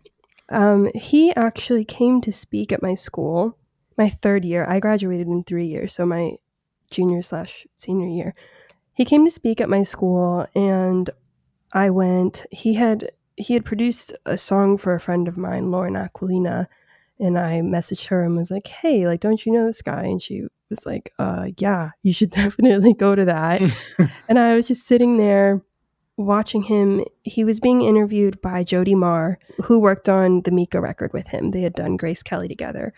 um, 0.50 0.90
he 0.96 1.34
actually 1.36 1.86
came 1.86 2.20
to 2.22 2.32
speak 2.32 2.74
at 2.74 2.82
my 2.82 2.96
school 2.96 3.56
my 4.00 4.10
third 4.10 4.46
year. 4.46 4.66
I 4.68 4.80
graduated 4.80 5.28
in 5.28 5.44
three 5.44 5.68
years, 5.68 5.94
so 5.94 6.06
my 6.06 6.38
junior 6.90 7.22
slash 7.22 7.68
senior 7.76 8.08
year. 8.08 8.34
He 8.94 9.06
came 9.06 9.26
to 9.26 9.32
speak 9.32 9.62
at 9.62 9.70
my 9.70 9.84
school, 9.84 10.48
and 10.56 11.10
I 11.74 11.92
went. 11.92 12.46
He 12.50 12.74
had 12.74 13.12
he 13.36 13.54
had 13.54 13.66
produced 13.66 14.14
a 14.26 14.38
song 14.38 14.78
for 14.78 14.96
a 14.96 15.00
friend 15.00 15.28
of 15.28 15.38
mine, 15.38 15.70
Lauren 15.70 15.96
Aquilina, 15.96 16.68
and 17.20 17.38
I 17.38 17.60
messaged 17.60 18.08
her 18.08 18.24
and 18.24 18.36
was 18.36 18.50
like, 18.50 18.68
"Hey, 18.68 19.06
like, 19.06 19.20
don't 19.20 19.46
you 19.46 19.52
know 19.52 19.66
this 19.66 19.82
guy?" 19.82 20.04
And 20.04 20.22
she 20.22 20.48
was 20.70 20.86
like, 20.86 21.14
"Uh, 21.20 21.50
yeah, 21.58 21.92
you 22.02 22.14
should 22.14 22.32
definitely 22.44 22.94
go 22.94 23.16
to 23.16 23.26
that." 23.26 23.62
and 24.30 24.40
I 24.40 24.56
was 24.56 24.68
just 24.68 24.88
sitting 24.88 25.18
there 25.18 25.62
watching 26.20 26.62
him, 26.62 27.00
he 27.24 27.46
was 27.46 27.62
being 27.62 27.82
interviewed 27.82 28.42
by 28.42 28.62
Jodi 28.62 28.94
Marr, 28.94 29.40
who 29.64 29.80
worked 29.80 30.10
on 30.10 30.42
the 30.42 30.52
Mika 30.52 30.82
record 30.82 31.14
with 31.14 31.30
him. 31.30 31.52
They 31.52 31.62
had 31.62 31.74
done 31.74 31.96
Grace 31.96 32.22
Kelly 32.22 32.50
together. 32.50 32.94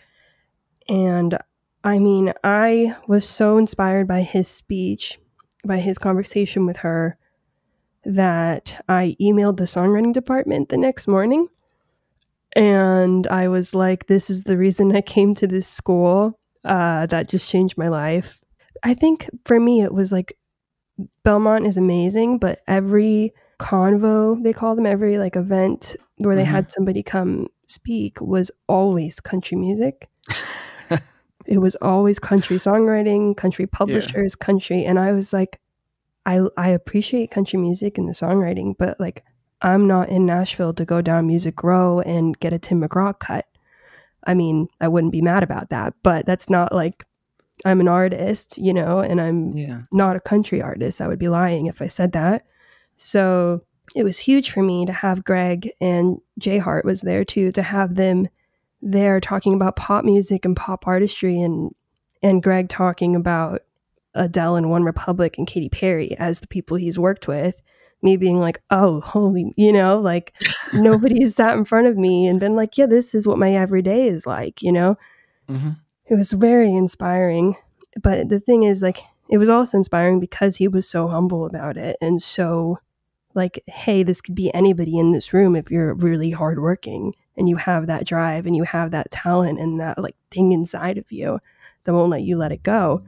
And 0.88 1.38
I 1.84 1.98
mean, 1.98 2.32
I 2.44 2.96
was 3.06 3.28
so 3.28 3.58
inspired 3.58 4.06
by 4.06 4.22
his 4.22 4.48
speech, 4.48 5.18
by 5.64 5.78
his 5.78 5.98
conversation 5.98 6.66
with 6.66 6.78
her, 6.78 7.16
that 8.04 8.82
I 8.88 9.16
emailed 9.20 9.56
the 9.56 9.64
songwriting 9.64 10.12
department 10.12 10.68
the 10.68 10.76
next 10.76 11.06
morning. 11.06 11.48
And 12.54 13.26
I 13.28 13.48
was 13.48 13.74
like, 13.74 14.06
this 14.06 14.28
is 14.28 14.44
the 14.44 14.56
reason 14.56 14.94
I 14.94 15.00
came 15.00 15.34
to 15.36 15.46
this 15.46 15.66
school. 15.66 16.38
Uh, 16.64 17.06
that 17.06 17.28
just 17.28 17.50
changed 17.50 17.76
my 17.76 17.88
life. 17.88 18.44
I 18.84 18.94
think 18.94 19.28
for 19.44 19.58
me, 19.58 19.82
it 19.82 19.92
was 19.92 20.12
like 20.12 20.36
Belmont 21.24 21.66
is 21.66 21.76
amazing, 21.76 22.38
but 22.38 22.60
every 22.68 23.32
convo, 23.58 24.40
they 24.42 24.52
call 24.52 24.76
them 24.76 24.86
every 24.86 25.18
like 25.18 25.34
event 25.34 25.96
where 26.18 26.36
they 26.36 26.42
mm-hmm. 26.42 26.52
had 26.52 26.70
somebody 26.70 27.02
come 27.02 27.48
speak 27.66 28.20
was 28.20 28.50
always 28.68 29.18
country 29.18 29.56
music. 29.56 30.08
it 31.46 31.58
was 31.58 31.76
always 31.76 32.18
country 32.18 32.56
songwriting, 32.56 33.36
country 33.36 33.66
publishers, 33.66 34.36
yeah. 34.38 34.44
country. 34.44 34.84
And 34.84 34.98
I 34.98 35.12
was 35.12 35.32
like, 35.32 35.60
I 36.26 36.40
I 36.56 36.68
appreciate 36.70 37.30
country 37.30 37.58
music 37.58 37.98
and 37.98 38.08
the 38.08 38.12
songwriting, 38.12 38.74
but 38.78 38.98
like 39.00 39.24
I'm 39.60 39.86
not 39.86 40.08
in 40.08 40.26
Nashville 40.26 40.74
to 40.74 40.84
go 40.84 41.00
down 41.00 41.26
Music 41.26 41.62
Row 41.62 42.00
and 42.00 42.38
get 42.38 42.52
a 42.52 42.58
Tim 42.58 42.80
McGraw 42.80 43.18
cut. 43.18 43.46
I 44.24 44.34
mean, 44.34 44.68
I 44.80 44.88
wouldn't 44.88 45.12
be 45.12 45.22
mad 45.22 45.42
about 45.42 45.70
that, 45.70 45.94
but 46.02 46.26
that's 46.26 46.50
not 46.50 46.74
like 46.74 47.04
I'm 47.64 47.80
an 47.80 47.88
artist, 47.88 48.58
you 48.58 48.72
know, 48.72 49.00
and 49.00 49.20
I'm 49.20 49.52
yeah. 49.56 49.82
not 49.92 50.16
a 50.16 50.20
country 50.20 50.60
artist. 50.60 51.00
I 51.00 51.06
would 51.06 51.18
be 51.18 51.28
lying 51.28 51.66
if 51.66 51.80
I 51.80 51.86
said 51.86 52.12
that. 52.12 52.44
So 52.96 53.64
it 53.94 54.04
was 54.04 54.18
huge 54.18 54.50
for 54.50 54.62
me 54.62 54.86
to 54.86 54.92
have 54.92 55.24
Greg 55.24 55.70
and 55.80 56.18
Jay 56.38 56.58
Hart 56.58 56.84
was 56.84 57.02
there 57.02 57.24
too, 57.24 57.52
to 57.52 57.62
have 57.62 57.94
them 57.94 58.28
there 58.82 59.20
talking 59.20 59.54
about 59.54 59.76
pop 59.76 60.04
music 60.04 60.44
and 60.44 60.56
pop 60.56 60.86
artistry 60.86 61.40
and 61.40 61.74
and 62.22 62.42
Greg 62.42 62.68
talking 62.68 63.16
about 63.16 63.62
Adele 64.14 64.56
and 64.56 64.66
OneRepublic 64.66 65.38
and 65.38 65.46
Katy 65.46 65.70
Perry 65.70 66.16
as 66.18 66.40
the 66.40 66.46
people 66.46 66.76
he's 66.76 66.98
worked 66.98 67.26
with. 67.26 67.60
Me 68.04 68.16
being 68.16 68.40
like, 68.40 68.60
oh, 68.70 69.00
holy, 69.00 69.52
you 69.56 69.72
know, 69.72 70.00
like 70.00 70.34
nobody's 70.74 71.36
sat 71.36 71.56
in 71.56 71.64
front 71.64 71.86
of 71.86 71.96
me 71.96 72.26
and 72.26 72.40
been 72.40 72.56
like, 72.56 72.76
yeah, 72.76 72.86
this 72.86 73.14
is 73.14 73.26
what 73.28 73.38
my 73.38 73.54
everyday 73.54 74.08
is 74.08 74.26
like, 74.26 74.60
you 74.60 74.72
know? 74.72 74.96
Mm-hmm 75.48 75.70
it 76.12 76.16
was 76.16 76.32
very 76.32 76.74
inspiring. 76.74 77.56
But 78.02 78.28
the 78.28 78.38
thing 78.38 78.64
is, 78.64 78.82
like, 78.82 78.98
it 79.30 79.38
was 79.38 79.48
also 79.48 79.78
inspiring 79.78 80.20
because 80.20 80.56
he 80.56 80.68
was 80.68 80.88
so 80.88 81.08
humble 81.08 81.46
about 81.46 81.78
it 81.78 81.96
and 82.02 82.20
so 82.20 82.78
like, 83.34 83.62
hey, 83.66 84.02
this 84.02 84.20
could 84.20 84.34
be 84.34 84.52
anybody 84.52 84.98
in 84.98 85.12
this 85.12 85.32
room 85.32 85.56
if 85.56 85.70
you're 85.70 85.94
really 85.94 86.30
hardworking 86.30 87.14
and 87.36 87.48
you 87.48 87.56
have 87.56 87.86
that 87.86 88.06
drive 88.06 88.46
and 88.46 88.54
you 88.54 88.64
have 88.64 88.90
that 88.90 89.10
talent 89.10 89.58
and 89.58 89.80
that 89.80 89.98
like 89.98 90.16
thing 90.30 90.52
inside 90.52 90.98
of 90.98 91.10
you 91.10 91.38
that 91.84 91.94
won't 91.94 92.10
let 92.10 92.22
you 92.22 92.36
let 92.36 92.52
it 92.52 92.62
go. 92.62 93.02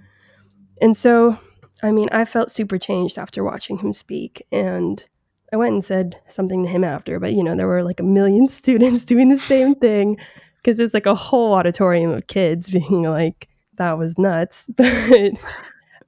And 0.80 0.96
so, 0.96 1.38
I 1.82 1.92
mean, 1.92 2.08
I 2.12 2.24
felt 2.24 2.50
super 2.50 2.78
changed 2.78 3.18
after 3.18 3.44
watching 3.44 3.78
him 3.78 3.92
speak. 3.92 4.46
And 4.50 5.04
I 5.52 5.56
went 5.56 5.74
and 5.74 5.84
said 5.84 6.20
something 6.28 6.62
to 6.64 6.68
him 6.68 6.84
after, 6.84 7.20
but 7.20 7.32
you 7.32 7.44
know, 7.44 7.54
there 7.54 7.68
were 7.68 7.84
like 7.84 8.00
a 8.00 8.04
million 8.04 8.48
students 8.48 9.04
doing 9.04 9.28
the 9.28 9.38
same 9.38 9.74
thing 9.74 10.18
because 10.56 10.78
there's 10.78 10.94
like 10.94 11.06
a 11.06 11.14
whole 11.14 11.54
auditorium 11.54 12.10
of 12.10 12.26
kids 12.26 12.70
being 12.70 13.02
like, 13.02 13.48
that 13.76 13.98
was 13.98 14.18
nuts. 14.18 14.68
But 14.76 15.32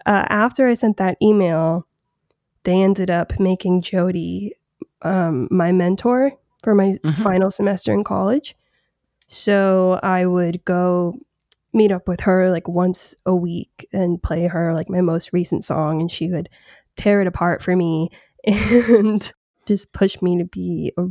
uh, 0.07 0.27
after 0.29 0.69
I 0.69 0.75
sent 0.75 0.99
that 0.99 1.19
email, 1.21 1.85
they 2.63 2.81
ended 2.81 3.11
up 3.11 3.41
making 3.41 3.83
Jodi 3.83 4.53
um, 5.03 5.49
my 5.51 5.73
mentor 5.73 6.33
for 6.67 6.75
my 6.75 6.99
mm-hmm. 7.05 7.23
final 7.23 7.49
semester 7.49 7.95
in 7.95 8.03
college. 8.03 8.57
So 9.29 10.01
I 10.03 10.27
would 10.27 10.65
go 10.65 11.15
meet 11.73 11.93
up 11.93 12.09
with 12.09 12.23
her 12.23 12.51
like 12.51 12.67
once 12.67 13.15
a 13.25 13.37
week 13.37 13.87
and 13.93 14.21
play 14.21 14.49
her 14.49 14.75
like 14.75 14.91
my 14.91 15.01
most 15.01 15.33
recent 15.33 15.65
song, 15.65 16.01
and 16.01 16.11
she 16.11 16.29
would 16.29 16.49
tear 16.97 17.21
it 17.21 17.29
apart 17.29 17.63
for 17.63 17.77
me 17.77 18.11
and 18.45 19.33
just 19.67 19.93
push 19.93 20.21
me 20.21 20.39
to 20.39 20.45
be 20.45 20.93
a 20.99 21.07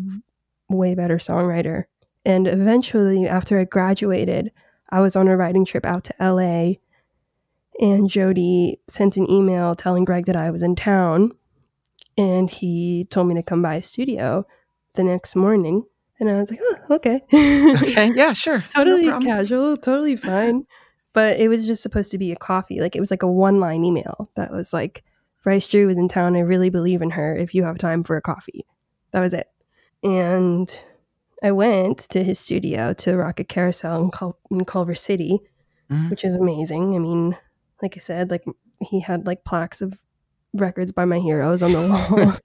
way 0.68 0.94
better 0.94 1.20
songwriter. 1.20 1.86
And 2.26 2.50
eventually, 2.50 3.26
after 3.26 3.58
I 3.58 3.64
graduated, 3.64 4.52
I 4.90 5.00
was 5.00 5.16
on 5.16 5.30
a 5.30 5.38
writing 5.38 5.64
trip 5.64 5.86
out 5.86 6.04
to 6.04 6.14
LA. 6.20 6.74
And 7.80 8.10
Jodi 8.10 8.82
sent 8.90 9.16
an 9.16 9.32
email 9.32 9.74
telling 9.74 10.04
Greg 10.04 10.26
that 10.26 10.36
I 10.36 10.52
was 10.52 10.64
in 10.64 10.76
town. 10.76 11.32
And 12.18 12.50
he 12.50 13.08
told 13.10 13.30
me 13.30 13.36
to 13.36 13.44
come 13.44 13.62
by 13.62 13.76
his 13.76 13.86
studio 13.86 14.46
the 14.96 15.04
next 15.04 15.36
morning. 15.36 15.84
And 16.20 16.30
I 16.30 16.40
was 16.40 16.50
like, 16.50 16.62
oh, 16.64 16.96
okay. 16.96 17.22
okay. 17.34 18.12
Yeah, 18.16 18.34
sure. 18.34 18.64
totally 18.74 19.08
no 19.08 19.20
casual, 19.20 19.76
totally 19.76 20.16
fine. 20.16 20.66
But 21.14 21.40
it 21.40 21.48
was 21.48 21.68
just 21.68 21.84
supposed 21.84 22.12
to 22.12 22.18
be 22.18 22.32
a 22.32 22.36
coffee. 22.36 22.80
Like 22.80 22.96
it 22.96 23.00
was 23.00 23.12
like 23.12 23.24
a 23.24 23.28
one 23.28 23.60
line 23.60 23.84
email 23.84 24.30
that 24.36 24.52
was 24.52 24.74
like, 24.74 25.04
Bryce 25.44 25.68
Drew 25.68 25.90
is 25.90 25.98
in 25.98 26.08
town. 26.08 26.36
I 26.36 26.40
really 26.40 26.70
believe 26.70 27.02
in 27.02 27.12
her. 27.12 27.36
If 27.36 27.54
you 27.54 27.64
have 27.64 27.78
time 27.78 28.04
for 28.04 28.18
a 28.18 28.22
coffee, 28.22 28.66
that 29.12 29.20
was 29.22 29.34
it. 29.34 29.48
And 30.04 30.84
I 31.44 31.52
went 31.52 32.00
to 32.10 32.24
his 32.24 32.40
studio 32.40 32.94
to 32.94 33.16
Rocket 33.16 33.48
Carousel 33.48 34.04
in, 34.04 34.12
Cul- 34.12 34.40
in 34.50 34.66
Culver 34.66 34.96
City, 34.96 35.40
mm-hmm. 35.92 36.10
which 36.10 36.26
is 36.26 36.36
amazing. 36.36 36.96
I 36.96 37.00
mean, 37.00 37.38
like 37.82 37.96
I 37.96 38.00
said, 38.00 38.32
like 38.32 38.44
he 38.82 39.02
had 39.02 39.28
like 39.28 39.44
plaques 39.44 39.82
of 39.82 40.00
records 40.60 40.92
by 40.92 41.06
my 41.06 41.20
heroes 41.20 41.64
on 41.64 41.72
the 41.72 41.82
wall. 42.10 42.38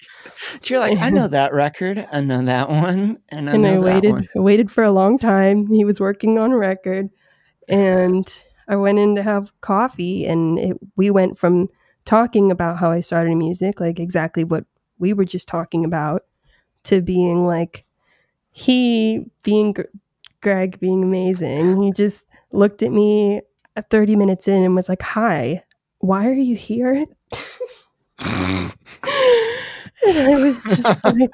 You're 0.65 0.81
like, 0.81 0.99
I 0.99 1.11
know 1.11 1.29
that 1.29 1.53
record, 1.53 2.07
I 2.13 2.21
know 2.21 2.43
that 2.43 2.69
one, 2.69 3.19
and 3.29 3.51
I, 3.51 3.55
and 3.55 3.67
I 3.67 3.79
waited 3.79 4.29
waited 4.35 4.71
for 4.71 4.85
a 4.85 4.93
long 4.93 5.19
time. 5.19 5.67
He 5.67 5.85
was 5.85 6.01
working 6.01 6.39
on 6.39 6.53
a 6.53 6.57
record, 6.57 7.11
and 7.69 8.33
I 8.69 8.77
went 8.77 8.99
in 8.99 9.15
to 9.17 9.23
have 9.23 9.59
coffee, 9.61 10.27
and 10.27 10.59
it, 10.59 10.77
we 10.97 11.11
went 11.11 11.39
from 11.39 11.69
talking 12.05 12.51
about 12.51 12.79
how 12.79 12.91
I 12.91 13.01
started 13.01 13.37
music, 13.37 13.81
like 13.81 13.99
exactly 14.01 14.45
what 14.45 14.65
we 14.99 15.13
were 15.13 15.25
just 15.25 15.49
talking 15.49 15.85
about, 15.85 16.25
to 16.85 17.01
being 17.01 17.47
like, 17.47 17.85
he 18.53 19.27
being 19.43 19.75
Greg 20.41 20.81
being 20.81 21.03
amazing. 21.03 21.83
He 21.83 21.93
just 21.93 22.27
looked 22.53 22.83
at 22.83 22.93
me 22.93 23.43
at 23.77 23.91
30 23.91 24.17
minutes 24.17 24.49
in 24.49 24.63
and 24.63 24.75
was 24.75 24.89
like, 24.89 25.03
"Hi, 25.03 25.65
why 25.99 26.29
are 26.29 26.33
you 26.33 26.57
here?" 26.57 27.05
and 28.21 28.73
I 30.07 30.39
was 30.39 30.63
just 30.63 30.85
like, 31.05 31.31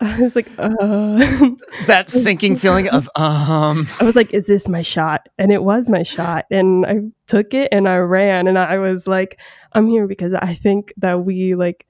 I 0.00 0.20
was 0.20 0.36
like, 0.36 0.48
uh. 0.58 1.50
that 1.86 2.04
sinking 2.08 2.56
feeling 2.56 2.88
of 2.88 3.08
um. 3.16 3.88
I 4.00 4.04
was 4.04 4.16
like, 4.16 4.32
"Is 4.32 4.46
this 4.46 4.68
my 4.68 4.82
shot?" 4.82 5.28
And 5.38 5.52
it 5.52 5.62
was 5.62 5.88
my 5.88 6.02
shot, 6.02 6.46
and 6.50 6.86
I 6.86 7.00
took 7.26 7.54
it 7.54 7.68
and 7.72 7.88
I 7.88 7.98
ran, 7.98 8.46
and 8.46 8.58
I 8.58 8.78
was 8.78 9.06
like, 9.06 9.40
"I'm 9.72 9.88
here 9.88 10.06
because 10.06 10.34
I 10.34 10.54
think 10.54 10.92
that 10.98 11.24
we 11.24 11.54
like 11.54 11.86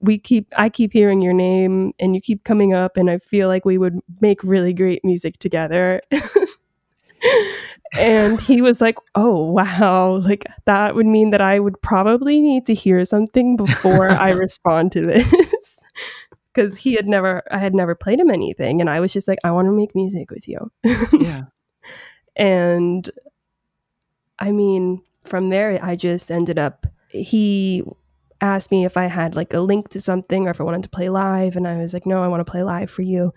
we 0.00 0.18
keep 0.18 0.48
I 0.56 0.68
keep 0.68 0.92
hearing 0.92 1.22
your 1.22 1.34
name 1.34 1.92
and 2.00 2.14
you 2.14 2.20
keep 2.20 2.44
coming 2.44 2.72
up 2.72 2.96
and 2.96 3.10
I 3.10 3.18
feel 3.18 3.48
like 3.48 3.64
we 3.64 3.78
would 3.78 3.98
make 4.20 4.42
really 4.42 4.72
great 4.72 5.04
music 5.04 5.38
together. 5.38 6.00
and 7.98 8.40
he 8.40 8.62
was 8.62 8.80
like, 8.80 8.96
"Oh 9.14 9.50
wow, 9.50 10.16
like 10.16 10.44
that 10.66 10.94
would 10.94 11.06
mean 11.06 11.30
that 11.30 11.40
I 11.40 11.58
would 11.58 11.80
probably 11.82 12.40
need 12.40 12.66
to 12.66 12.74
hear 12.74 13.04
something 13.04 13.56
before 13.56 14.10
I 14.10 14.30
respond 14.46 14.92
to 14.92 15.06
this." 15.06 15.84
Cuz 16.54 16.76
he 16.78 16.94
had 16.94 17.06
never 17.06 17.42
I 17.50 17.58
had 17.58 17.74
never 17.74 17.94
played 17.94 18.18
him 18.20 18.30
anything 18.30 18.80
and 18.80 18.90
I 18.90 19.00
was 19.00 19.12
just 19.12 19.28
like, 19.28 19.38
"I 19.44 19.50
want 19.50 19.66
to 19.66 19.72
make 19.72 19.94
music 19.94 20.30
with 20.30 20.48
you." 20.48 20.70
yeah. 21.12 21.42
And 22.36 23.10
I 24.38 24.52
mean, 24.52 25.02
from 25.24 25.50
there 25.50 25.78
I 25.82 25.96
just 25.96 26.30
ended 26.30 26.58
up 26.58 26.86
he 27.08 27.84
asked 28.40 28.70
me 28.70 28.84
if 28.84 28.96
I 28.96 29.06
had 29.06 29.36
like 29.36 29.52
a 29.52 29.60
link 29.60 29.88
to 29.90 30.00
something 30.00 30.46
or 30.46 30.50
if 30.50 30.60
I 30.60 30.64
wanted 30.64 30.84
to 30.84 30.88
play 30.88 31.08
live 31.08 31.56
and 31.56 31.66
I 31.66 31.76
was 31.76 31.92
like, 31.94 32.06
"No, 32.06 32.22
I 32.22 32.28
want 32.28 32.44
to 32.44 32.50
play 32.50 32.62
live 32.62 32.90
for 32.90 33.02
you." 33.02 33.32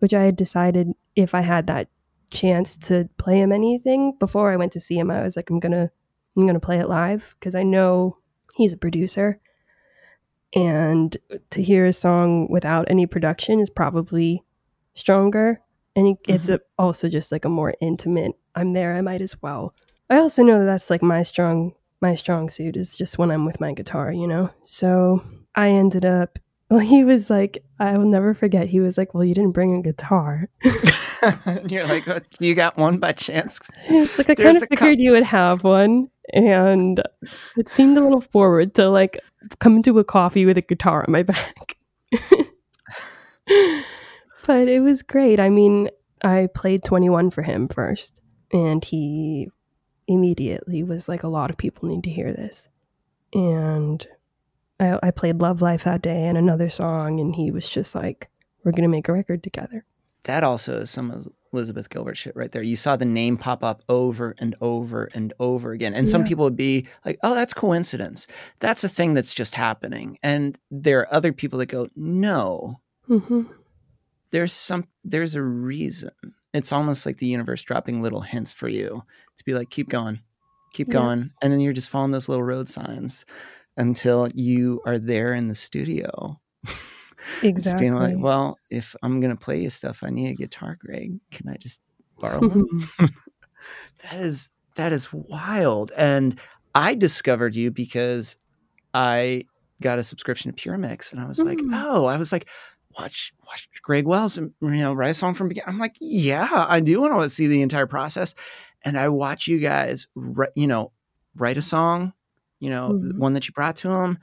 Which 0.00 0.14
I 0.14 0.22
had 0.24 0.36
decided 0.36 0.94
if 1.16 1.34
I 1.34 1.40
had 1.40 1.66
that 1.66 1.88
chance 2.30 2.76
to 2.76 3.08
play 3.16 3.40
him 3.40 3.52
anything 3.52 4.14
before 4.18 4.52
I 4.52 4.56
went 4.56 4.72
to 4.72 4.80
see 4.80 4.98
him. 4.98 5.10
I 5.10 5.22
was 5.22 5.36
like, 5.36 5.50
I'm 5.50 5.60
gonna 5.60 5.90
I'm 6.36 6.46
gonna 6.46 6.60
play 6.60 6.78
it 6.78 6.88
live 6.88 7.34
because 7.38 7.54
I 7.54 7.62
know 7.62 8.18
he's 8.54 8.72
a 8.72 8.78
producer, 8.78 9.40
and 10.54 11.16
to 11.50 11.62
hear 11.62 11.86
a 11.86 11.92
song 11.92 12.48
without 12.50 12.90
any 12.90 13.06
production 13.06 13.60
is 13.60 13.70
probably 13.70 14.44
stronger. 14.94 15.60
And 15.96 16.16
it's 16.28 16.46
mm-hmm. 16.46 16.56
a, 16.56 16.82
also 16.82 17.08
just 17.08 17.32
like 17.32 17.44
a 17.44 17.48
more 17.48 17.74
intimate. 17.80 18.32
I'm 18.54 18.72
there. 18.72 18.94
I 18.94 19.00
might 19.00 19.20
as 19.20 19.40
well. 19.42 19.74
I 20.10 20.18
also 20.18 20.42
know 20.44 20.60
that 20.60 20.64
that's 20.64 20.90
like 20.90 21.02
my 21.02 21.22
strong 21.22 21.74
my 22.00 22.14
strong 22.14 22.48
suit 22.48 22.76
is 22.76 22.96
just 22.96 23.18
when 23.18 23.30
I'm 23.30 23.44
with 23.44 23.60
my 23.60 23.72
guitar, 23.72 24.12
you 24.12 24.26
know. 24.26 24.50
So 24.62 25.22
I 25.54 25.70
ended 25.70 26.04
up 26.04 26.38
well, 26.70 26.80
he 26.80 27.02
was 27.02 27.30
like, 27.30 27.64
I 27.80 27.96
will 27.96 28.06
never 28.06 28.34
forget. 28.34 28.68
He 28.68 28.80
was 28.80 28.98
like, 28.98 29.14
Well, 29.14 29.24
you 29.24 29.34
didn't 29.34 29.52
bring 29.52 29.76
a 29.76 29.82
guitar. 29.82 30.48
You're 31.68 31.86
like, 31.86 32.08
oh, 32.08 32.18
You 32.40 32.54
got 32.54 32.76
one 32.76 32.98
by 32.98 33.12
chance? 33.12 33.60
It's 33.88 34.18
like, 34.18 34.30
I 34.30 34.34
kind 34.34 34.56
of 34.56 34.64
figured 34.68 34.98
you 34.98 35.12
would 35.12 35.24
have 35.24 35.64
one. 35.64 36.10
And 36.32 37.02
it 37.56 37.68
seemed 37.68 37.96
a 37.96 38.02
little 38.02 38.20
forward 38.20 38.74
to 38.74 38.88
like 38.88 39.18
come 39.60 39.76
into 39.76 39.98
a 39.98 40.04
coffee 40.04 40.44
with 40.44 40.58
a 40.58 40.62
guitar 40.62 41.04
on 41.06 41.12
my 41.12 41.22
back. 41.22 41.76
but 44.46 44.68
it 44.68 44.80
was 44.80 45.02
great. 45.02 45.40
I 45.40 45.48
mean, 45.48 45.88
I 46.22 46.48
played 46.54 46.84
21 46.84 47.30
for 47.30 47.42
him 47.42 47.68
first, 47.68 48.20
and 48.52 48.84
he 48.84 49.48
immediately 50.06 50.82
was 50.82 51.08
like, 51.08 51.22
A 51.22 51.28
lot 51.28 51.50
of 51.50 51.56
people 51.56 51.88
need 51.88 52.04
to 52.04 52.10
hear 52.10 52.32
this. 52.32 52.68
And 53.32 54.06
I, 54.80 54.98
I 55.02 55.10
played 55.10 55.40
Love 55.40 55.62
Life 55.62 55.84
that 55.84 56.02
day 56.02 56.26
and 56.26 56.38
another 56.38 56.70
song, 56.70 57.20
and 57.20 57.34
he 57.34 57.50
was 57.50 57.68
just 57.68 57.94
like, 57.94 58.28
"We're 58.64 58.72
gonna 58.72 58.88
make 58.88 59.08
a 59.08 59.12
record 59.12 59.42
together." 59.42 59.84
That 60.28 60.44
also 60.44 60.80
is 60.80 60.90
some 60.90 61.10
of 61.10 61.26
Elizabeth 61.54 61.88
Gilbert 61.88 62.18
shit 62.18 62.36
right 62.36 62.52
there. 62.52 62.62
You 62.62 62.76
saw 62.76 62.96
the 62.96 63.06
name 63.06 63.38
pop 63.38 63.64
up 63.64 63.82
over 63.88 64.34
and 64.38 64.54
over 64.60 65.04
and 65.14 65.32
over 65.40 65.72
again, 65.72 65.94
and 65.94 66.06
yeah. 66.06 66.10
some 66.10 66.24
people 66.24 66.44
would 66.44 66.54
be 66.54 66.86
like, 67.06 67.18
"Oh, 67.22 67.34
that's 67.34 67.54
coincidence. 67.54 68.26
That's 68.58 68.84
a 68.84 68.90
thing 68.90 69.14
that's 69.14 69.32
just 69.32 69.54
happening." 69.54 70.18
And 70.22 70.58
there 70.70 71.00
are 71.00 71.14
other 71.14 71.32
people 71.32 71.58
that 71.60 71.70
go, 71.70 71.88
"No, 71.96 72.78
mm-hmm. 73.08 73.44
there's 74.30 74.52
some. 74.52 74.86
There's 75.02 75.34
a 75.34 75.42
reason." 75.42 76.10
It's 76.52 76.72
almost 76.72 77.06
like 77.06 77.16
the 77.16 77.26
universe 77.26 77.62
dropping 77.62 78.02
little 78.02 78.20
hints 78.20 78.52
for 78.52 78.68
you 78.68 79.02
to 79.38 79.44
be 79.46 79.54
like, 79.54 79.70
"Keep 79.70 79.88
going." 79.88 80.20
Keep 80.74 80.88
yeah. 80.88 80.92
going. 80.92 81.30
And 81.40 81.50
then 81.50 81.60
you're 81.60 81.72
just 81.72 81.88
following 81.88 82.10
those 82.10 82.28
little 82.28 82.44
road 82.44 82.68
signs 82.68 83.24
until 83.78 84.28
you 84.34 84.82
are 84.84 84.98
there 84.98 85.32
in 85.32 85.48
the 85.48 85.54
studio. 85.54 86.38
Exactly. 87.42 87.62
just 87.62 87.78
being 87.78 87.94
like, 87.94 88.16
well, 88.18 88.58
if 88.70 88.94
I'm 89.02 89.20
gonna 89.20 89.36
play 89.36 89.60
you 89.60 89.70
stuff, 89.70 90.02
I 90.02 90.10
need 90.10 90.30
a 90.30 90.34
guitar, 90.34 90.78
Greg. 90.80 91.18
Can 91.30 91.48
I 91.48 91.56
just 91.56 91.80
borrow 92.18 92.40
one? 92.40 92.88
that 92.98 94.20
is 94.20 94.50
that 94.76 94.92
is 94.92 95.12
wild. 95.12 95.90
And 95.96 96.38
I 96.74 96.94
discovered 96.94 97.56
you 97.56 97.70
because 97.70 98.36
I 98.94 99.44
got 99.80 99.98
a 99.98 100.02
subscription 100.02 100.52
to 100.52 100.68
Puremix, 100.68 101.12
and 101.12 101.20
I 101.20 101.26
was 101.26 101.38
mm. 101.38 101.46
like, 101.46 101.58
oh, 101.72 102.04
I 102.06 102.16
was 102.16 102.32
like, 102.32 102.48
watch 102.98 103.32
watch 103.46 103.68
Greg 103.82 104.06
Wells, 104.06 104.38
and 104.38 104.52
you 104.60 104.70
know, 104.70 104.92
write 104.92 105.10
a 105.10 105.14
song 105.14 105.34
from 105.34 105.48
beginning. 105.48 105.68
I'm 105.68 105.78
like, 105.78 105.96
yeah, 106.00 106.48
I 106.68 106.80
do 106.80 107.00
want 107.00 107.20
to 107.20 107.30
see 107.30 107.46
the 107.46 107.62
entire 107.62 107.86
process, 107.86 108.34
and 108.84 108.98
I 108.98 109.08
watch 109.08 109.46
you 109.46 109.58
guys, 109.58 110.08
you 110.54 110.66
know, 110.66 110.92
write 111.36 111.56
a 111.56 111.62
song, 111.62 112.12
you 112.60 112.70
know, 112.70 112.90
mm-hmm. 112.90 113.18
one 113.18 113.34
that 113.34 113.46
you 113.46 113.52
brought 113.52 113.76
to 113.76 113.90
him, 113.90 114.18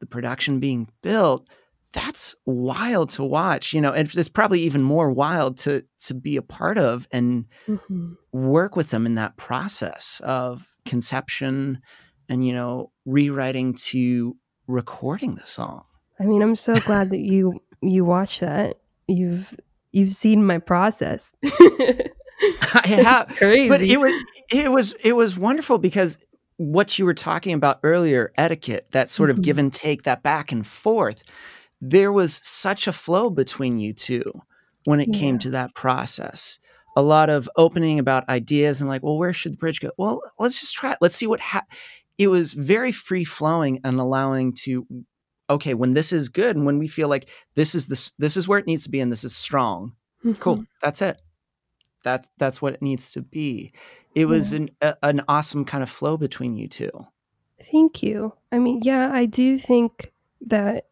the 0.00 0.06
production 0.06 0.60
being 0.60 0.88
built, 1.02 1.46
that's 1.92 2.36
wild 2.46 3.10
to 3.10 3.24
watch, 3.24 3.72
you 3.72 3.80
know, 3.80 3.92
and 3.92 4.08
it's 4.14 4.28
probably 4.28 4.60
even 4.60 4.82
more 4.82 5.10
wild 5.10 5.58
to 5.58 5.84
to 6.04 6.14
be 6.14 6.36
a 6.36 6.42
part 6.42 6.78
of 6.78 7.08
and 7.12 7.46
mm-hmm. 7.66 8.12
work 8.32 8.76
with 8.76 8.90
them 8.90 9.06
in 9.06 9.16
that 9.16 9.36
process 9.36 10.20
of 10.24 10.70
conception 10.84 11.80
and 12.28 12.46
you 12.46 12.52
know, 12.52 12.92
rewriting 13.04 13.74
to 13.74 14.36
recording 14.68 15.34
the 15.34 15.46
song. 15.46 15.84
I 16.20 16.24
mean, 16.24 16.42
I'm 16.42 16.56
so 16.56 16.74
glad 16.74 17.10
that 17.10 17.20
you 17.20 17.60
you 17.82 18.04
watch 18.04 18.40
that. 18.40 18.78
You've 19.08 19.58
you've 19.90 20.14
seen 20.14 20.44
my 20.44 20.58
process. 20.58 21.32
I 22.72 22.86
have, 22.86 23.28
Crazy. 23.36 23.68
but 23.68 23.82
it 23.82 23.98
was 23.98 24.12
it 24.50 24.70
was 24.70 24.92
it 25.04 25.14
was 25.14 25.36
wonderful 25.36 25.78
because 25.78 26.18
what 26.56 26.98
you 26.98 27.06
were 27.06 27.14
talking 27.14 27.54
about 27.54 27.80
earlier, 27.82 28.32
etiquette, 28.36 28.86
that 28.92 29.10
sort 29.10 29.30
of 29.30 29.36
mm-hmm. 29.36 29.44
give 29.44 29.58
and 29.58 29.72
take, 29.72 30.02
that 30.02 30.22
back 30.22 30.52
and 30.52 30.66
forth, 30.66 31.24
there 31.80 32.12
was 32.12 32.40
such 32.42 32.86
a 32.86 32.92
flow 32.92 33.30
between 33.30 33.78
you 33.78 33.92
two 33.92 34.42
when 34.84 35.00
it 35.00 35.08
yeah. 35.12 35.18
came 35.18 35.38
to 35.38 35.50
that 35.50 35.74
process. 35.74 36.58
A 36.96 37.02
lot 37.02 37.30
of 37.30 37.48
opening 37.56 37.98
about 37.98 38.28
ideas 38.28 38.80
and 38.80 38.90
like, 38.90 39.02
well, 39.02 39.16
where 39.16 39.32
should 39.32 39.52
the 39.52 39.58
bridge 39.58 39.80
go? 39.80 39.90
Well, 39.96 40.20
let's 40.38 40.60
just 40.60 40.74
try 40.74 40.92
it. 40.92 40.98
Let's 41.00 41.16
see 41.16 41.26
what 41.26 41.40
ha-. 41.40 41.62
it 42.18 42.28
was 42.28 42.52
very 42.52 42.92
free 42.92 43.24
flowing 43.24 43.80
and 43.84 43.98
allowing 44.00 44.52
to 44.64 44.86
okay, 45.48 45.74
when 45.74 45.94
this 45.94 46.12
is 46.12 46.28
good 46.28 46.56
and 46.56 46.64
when 46.64 46.78
we 46.78 46.86
feel 46.86 47.08
like 47.08 47.28
this 47.54 47.74
is 47.74 47.86
this 47.86 48.12
this 48.18 48.36
is 48.36 48.46
where 48.46 48.58
it 48.58 48.66
needs 48.66 48.84
to 48.84 48.90
be 48.90 49.00
and 49.00 49.10
this 49.10 49.24
is 49.24 49.34
strong. 49.34 49.94
Mm-hmm. 50.24 50.40
Cool. 50.40 50.64
That's 50.82 51.02
it. 51.02 51.20
That 52.04 52.26
that's 52.38 52.62
what 52.62 52.74
it 52.74 52.82
needs 52.82 53.10
to 53.12 53.22
be. 53.22 53.72
It 54.14 54.26
was 54.26 54.52
yeah. 54.52 54.58
an 54.58 54.70
a, 54.80 54.96
an 55.02 55.22
awesome 55.28 55.64
kind 55.64 55.82
of 55.82 55.90
flow 55.90 56.16
between 56.16 56.56
you 56.56 56.68
two. 56.68 56.90
Thank 57.70 58.02
you. 58.02 58.34
I 58.50 58.58
mean, 58.58 58.80
yeah, 58.82 59.10
I 59.12 59.26
do 59.26 59.58
think 59.58 60.12
that 60.46 60.86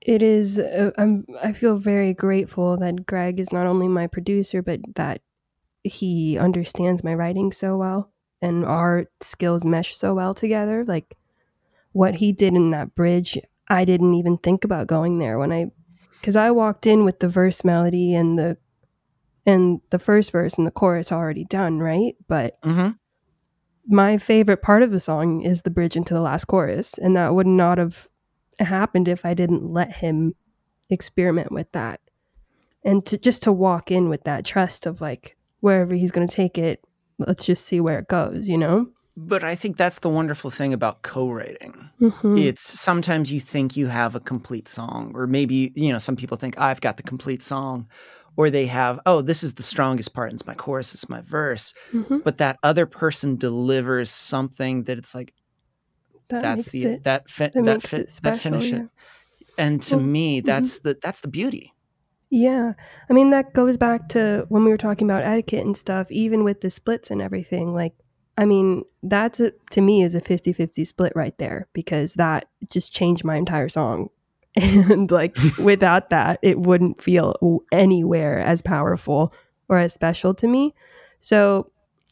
it 0.00 0.22
is. 0.22 0.58
Uh, 0.58 0.90
I'm. 0.98 1.26
I 1.42 1.52
feel 1.52 1.76
very 1.76 2.14
grateful 2.14 2.76
that 2.78 3.06
Greg 3.06 3.40
is 3.40 3.52
not 3.52 3.66
only 3.66 3.88
my 3.88 4.06
producer, 4.06 4.62
but 4.62 4.80
that 4.96 5.20
he 5.82 6.38
understands 6.38 7.02
my 7.02 7.14
writing 7.14 7.52
so 7.52 7.76
well 7.76 8.10
and 8.42 8.64
our 8.64 9.06
skills 9.20 9.64
mesh 9.64 9.96
so 9.96 10.14
well 10.14 10.34
together. 10.34 10.84
Like 10.84 11.16
what 11.92 12.16
he 12.16 12.32
did 12.32 12.54
in 12.54 12.70
that 12.70 12.94
bridge, 12.94 13.38
I 13.68 13.84
didn't 13.84 14.14
even 14.14 14.38
think 14.38 14.64
about 14.64 14.86
going 14.86 15.18
there 15.18 15.38
when 15.38 15.52
I, 15.52 15.66
because 16.20 16.36
I 16.36 16.50
walked 16.50 16.86
in 16.86 17.04
with 17.04 17.20
the 17.20 17.28
verse 17.28 17.64
melody 17.64 18.14
and 18.14 18.38
the 18.38 18.56
and 19.46 19.80
the 19.88 19.98
first 19.98 20.32
verse 20.32 20.58
and 20.58 20.66
the 20.66 20.70
chorus 20.70 21.10
already 21.10 21.44
done, 21.44 21.78
right? 21.78 22.14
But 22.28 22.60
mm-hmm. 22.60 22.90
my 23.88 24.18
favorite 24.18 24.60
part 24.60 24.82
of 24.82 24.90
the 24.90 25.00
song 25.00 25.40
is 25.42 25.62
the 25.62 25.70
bridge 25.70 25.96
into 25.96 26.12
the 26.12 26.20
last 26.20 26.44
chorus, 26.44 26.98
and 26.98 27.16
that 27.16 27.34
would 27.34 27.46
not 27.46 27.78
have 27.78 28.06
happened 28.66 29.08
if 29.08 29.24
I 29.24 29.34
didn't 29.34 29.70
let 29.72 29.92
him 29.92 30.34
experiment 30.88 31.52
with 31.52 31.70
that, 31.72 32.00
and 32.84 33.04
to 33.06 33.18
just 33.18 33.42
to 33.44 33.52
walk 33.52 33.90
in 33.90 34.08
with 34.08 34.24
that 34.24 34.44
trust 34.44 34.86
of 34.86 35.00
like 35.00 35.36
wherever 35.60 35.94
he's 35.94 36.10
going 36.10 36.26
to 36.26 36.34
take 36.34 36.58
it, 36.58 36.84
let's 37.18 37.44
just 37.44 37.66
see 37.66 37.80
where 37.80 37.98
it 37.98 38.08
goes, 38.08 38.48
you 38.48 38.58
know. 38.58 38.88
But 39.16 39.44
I 39.44 39.54
think 39.54 39.76
that's 39.76 39.98
the 39.98 40.08
wonderful 40.08 40.50
thing 40.50 40.72
about 40.72 41.02
co-writing. 41.02 41.90
Mm-hmm. 42.00 42.38
It's 42.38 42.62
sometimes 42.62 43.30
you 43.30 43.40
think 43.40 43.76
you 43.76 43.88
have 43.88 44.14
a 44.14 44.20
complete 44.20 44.68
song, 44.68 45.12
or 45.14 45.26
maybe 45.26 45.72
you 45.74 45.92
know 45.92 45.98
some 45.98 46.16
people 46.16 46.36
think 46.36 46.58
I've 46.58 46.80
got 46.80 46.96
the 46.96 47.02
complete 47.02 47.42
song, 47.42 47.88
or 48.36 48.48
they 48.48 48.66
have, 48.66 48.98
oh, 49.06 49.20
this 49.20 49.42
is 49.42 49.54
the 49.54 49.62
strongest 49.62 50.14
part. 50.14 50.32
It's 50.32 50.46
my 50.46 50.54
chorus, 50.54 50.94
it's 50.94 51.08
my 51.08 51.20
verse. 51.20 51.74
Mm-hmm. 51.92 52.18
But 52.24 52.38
that 52.38 52.58
other 52.62 52.86
person 52.86 53.36
delivers 53.36 54.10
something 54.10 54.84
that 54.84 54.96
it's 54.96 55.14
like, 55.14 55.34
that 56.30 56.42
that's 56.42 56.70
the 56.70 56.84
it, 56.84 57.04
that 57.04 57.28
fit 57.28 57.52
that, 57.54 57.64
that 57.64 57.82
fit 57.82 58.10
special, 58.10 58.32
that 58.32 58.40
finish 58.40 58.70
yeah. 58.70 58.78
it. 58.78 58.88
And 59.58 59.82
to 59.84 59.96
well, 59.96 60.06
me, 60.06 60.38
mm-hmm. 60.38 60.46
that's 60.46 60.78
mm-hmm. 60.78 60.88
the 60.88 60.98
that's 61.02 61.20
the 61.20 61.28
beauty. 61.28 61.74
Yeah. 62.30 62.74
I 63.08 63.12
mean, 63.12 63.30
that 63.30 63.52
goes 63.52 63.76
back 63.76 64.08
to 64.10 64.46
when 64.48 64.64
we 64.64 64.70
were 64.70 64.76
talking 64.76 65.10
about 65.10 65.24
etiquette 65.24 65.64
and 65.64 65.76
stuff, 65.76 66.10
even 66.12 66.44
with 66.44 66.60
the 66.60 66.70
splits 66.70 67.10
and 67.10 67.20
everything. 67.20 67.74
Like, 67.74 67.92
I 68.38 68.46
mean, 68.46 68.84
that's 69.02 69.40
a, 69.40 69.52
to 69.72 69.80
me 69.80 70.02
is 70.02 70.14
a 70.14 70.20
50 70.20 70.52
50 70.52 70.84
split 70.84 71.12
right 71.16 71.36
there 71.38 71.68
because 71.72 72.14
that 72.14 72.48
just 72.68 72.92
changed 72.92 73.24
my 73.24 73.36
entire 73.36 73.68
song 73.68 74.10
and 74.56 75.10
like 75.10 75.36
without 75.58 76.10
that 76.10 76.38
it 76.42 76.58
wouldn't 76.58 77.00
feel 77.00 77.62
anywhere 77.72 78.38
as 78.40 78.62
powerful 78.62 79.32
or 79.68 79.78
as 79.78 79.94
special 79.94 80.34
to 80.34 80.48
me 80.48 80.74
so 81.20 81.70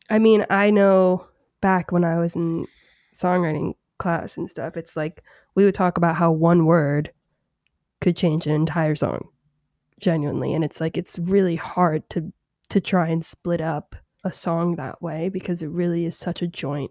i 0.09 0.19
mean 0.19 0.47
i 0.49 0.71
know 0.71 1.27
back 1.61 1.91
when 1.91 2.05
i 2.05 2.19
was 2.19 2.37
in 2.37 2.65
songwriting 3.13 3.75
class 3.99 4.37
and 4.37 4.49
stuff 4.49 4.77
it's 4.77 4.97
like 4.97 5.23
we 5.55 5.65
would 5.65 5.75
talk 5.75 5.97
about 5.99 6.17
how 6.17 6.31
one 6.31 6.65
word 6.67 7.13
could 8.01 8.17
change 8.17 8.47
an 8.47 8.55
entire 8.55 8.95
song 8.95 9.29
genuinely 10.01 10.55
and 10.55 10.65
it's 10.65 10.81
like 10.81 10.97
it's 10.97 11.19
really 11.19 11.57
hard 11.57 12.09
to 12.11 12.33
to 12.69 12.81
try 12.81 13.09
and 13.09 13.25
split 13.25 13.61
up 13.61 13.97
a 14.25 14.33
song 14.33 14.77
that 14.77 15.01
way 15.03 15.29
because 15.29 15.63
it 15.63 15.69
really 15.69 16.05
is 16.05 16.17
such 16.17 16.43
a 16.43 16.47
joint 16.47 16.91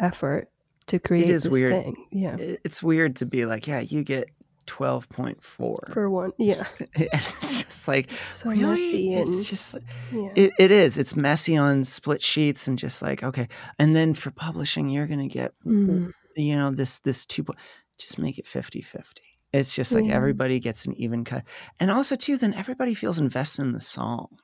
effort 0.00 0.48
to 0.86 0.98
create 0.98 1.28
is 1.28 1.44
this 1.44 1.52
weird. 1.52 1.70
thing. 1.70 1.96
Yeah. 2.10 2.36
It's 2.38 2.82
weird 2.82 3.16
to 3.16 3.26
be 3.26 3.44
like, 3.44 3.66
yeah, 3.66 3.80
you 3.80 4.02
get 4.02 4.28
12.4. 4.66 5.92
For 5.92 6.10
one, 6.10 6.32
yeah. 6.38 6.66
and 6.80 6.88
it's 7.12 7.62
just 7.64 7.88
like, 7.88 8.10
so 8.10 8.50
really? 8.50 8.62
messy 8.64 9.14
and 9.14 9.28
It's 9.28 9.48
just 9.48 9.74
yeah. 10.12 10.28
it, 10.34 10.50
it 10.58 10.70
is. 10.70 10.98
It's 10.98 11.16
messy 11.16 11.56
on 11.56 11.84
split 11.84 12.22
sheets 12.22 12.68
and 12.68 12.78
just 12.78 13.02
like, 13.02 13.22
okay. 13.22 13.48
And 13.78 13.94
then 13.94 14.14
for 14.14 14.30
publishing, 14.30 14.88
you're 14.88 15.06
going 15.06 15.26
to 15.26 15.32
get, 15.32 15.52
Mhm. 15.66 16.12
You 16.38 16.56
know, 16.56 16.70
this, 16.70 17.00
this 17.00 17.26
two, 17.26 17.44
just 17.98 18.18
make 18.18 18.38
it 18.38 18.46
50 18.46 18.80
50. 18.82 19.22
It's 19.52 19.74
just 19.74 19.94
like 19.94 20.04
Yeah. 20.06 20.14
everybody 20.14 20.60
gets 20.60 20.84
an 20.86 20.94
even 20.94 21.24
cut. 21.24 21.44
And 21.80 21.90
also, 21.90 22.16
too, 22.16 22.36
then 22.36 22.52
everybody 22.54 22.94
feels 22.94 23.18
invested 23.18 23.62
in 23.62 23.72
the 23.72 23.80
song. 23.80 24.38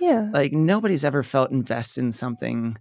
Yeah. 0.00 0.30
like 0.32 0.52
nobody's 0.52 1.04
ever 1.04 1.22
felt 1.24 1.50
invested 1.50 2.02
in 2.04 2.12
something 2.12 2.76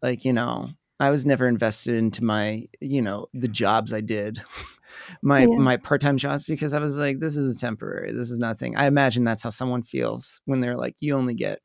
like 0.00 0.24
you 0.24 0.32
know 0.32 0.68
i 1.00 1.10
was 1.10 1.26
never 1.26 1.48
invested 1.48 1.96
into 1.96 2.22
my 2.22 2.66
you 2.80 3.02
know 3.02 3.26
the 3.34 3.48
jobs 3.48 3.92
i 3.92 4.00
did 4.00 4.40
my 5.22 5.40
Yeah. 5.40 5.56
my 5.58 5.76
part-time 5.76 6.18
jobs 6.18 6.44
because 6.46 6.72
i 6.72 6.78
was 6.78 6.96
like 6.96 7.18
this 7.18 7.36
is 7.36 7.56
a 7.56 7.58
temporary 7.58 8.12
this 8.12 8.30
is 8.30 8.38
nothing 8.38 8.76
i 8.76 8.86
imagine 8.86 9.24
that's 9.24 9.42
how 9.42 9.50
someone 9.50 9.82
feels 9.82 10.40
when 10.44 10.60
they're 10.60 10.76
like 10.76 10.94
you 11.00 11.14
only 11.16 11.34
get 11.34 11.58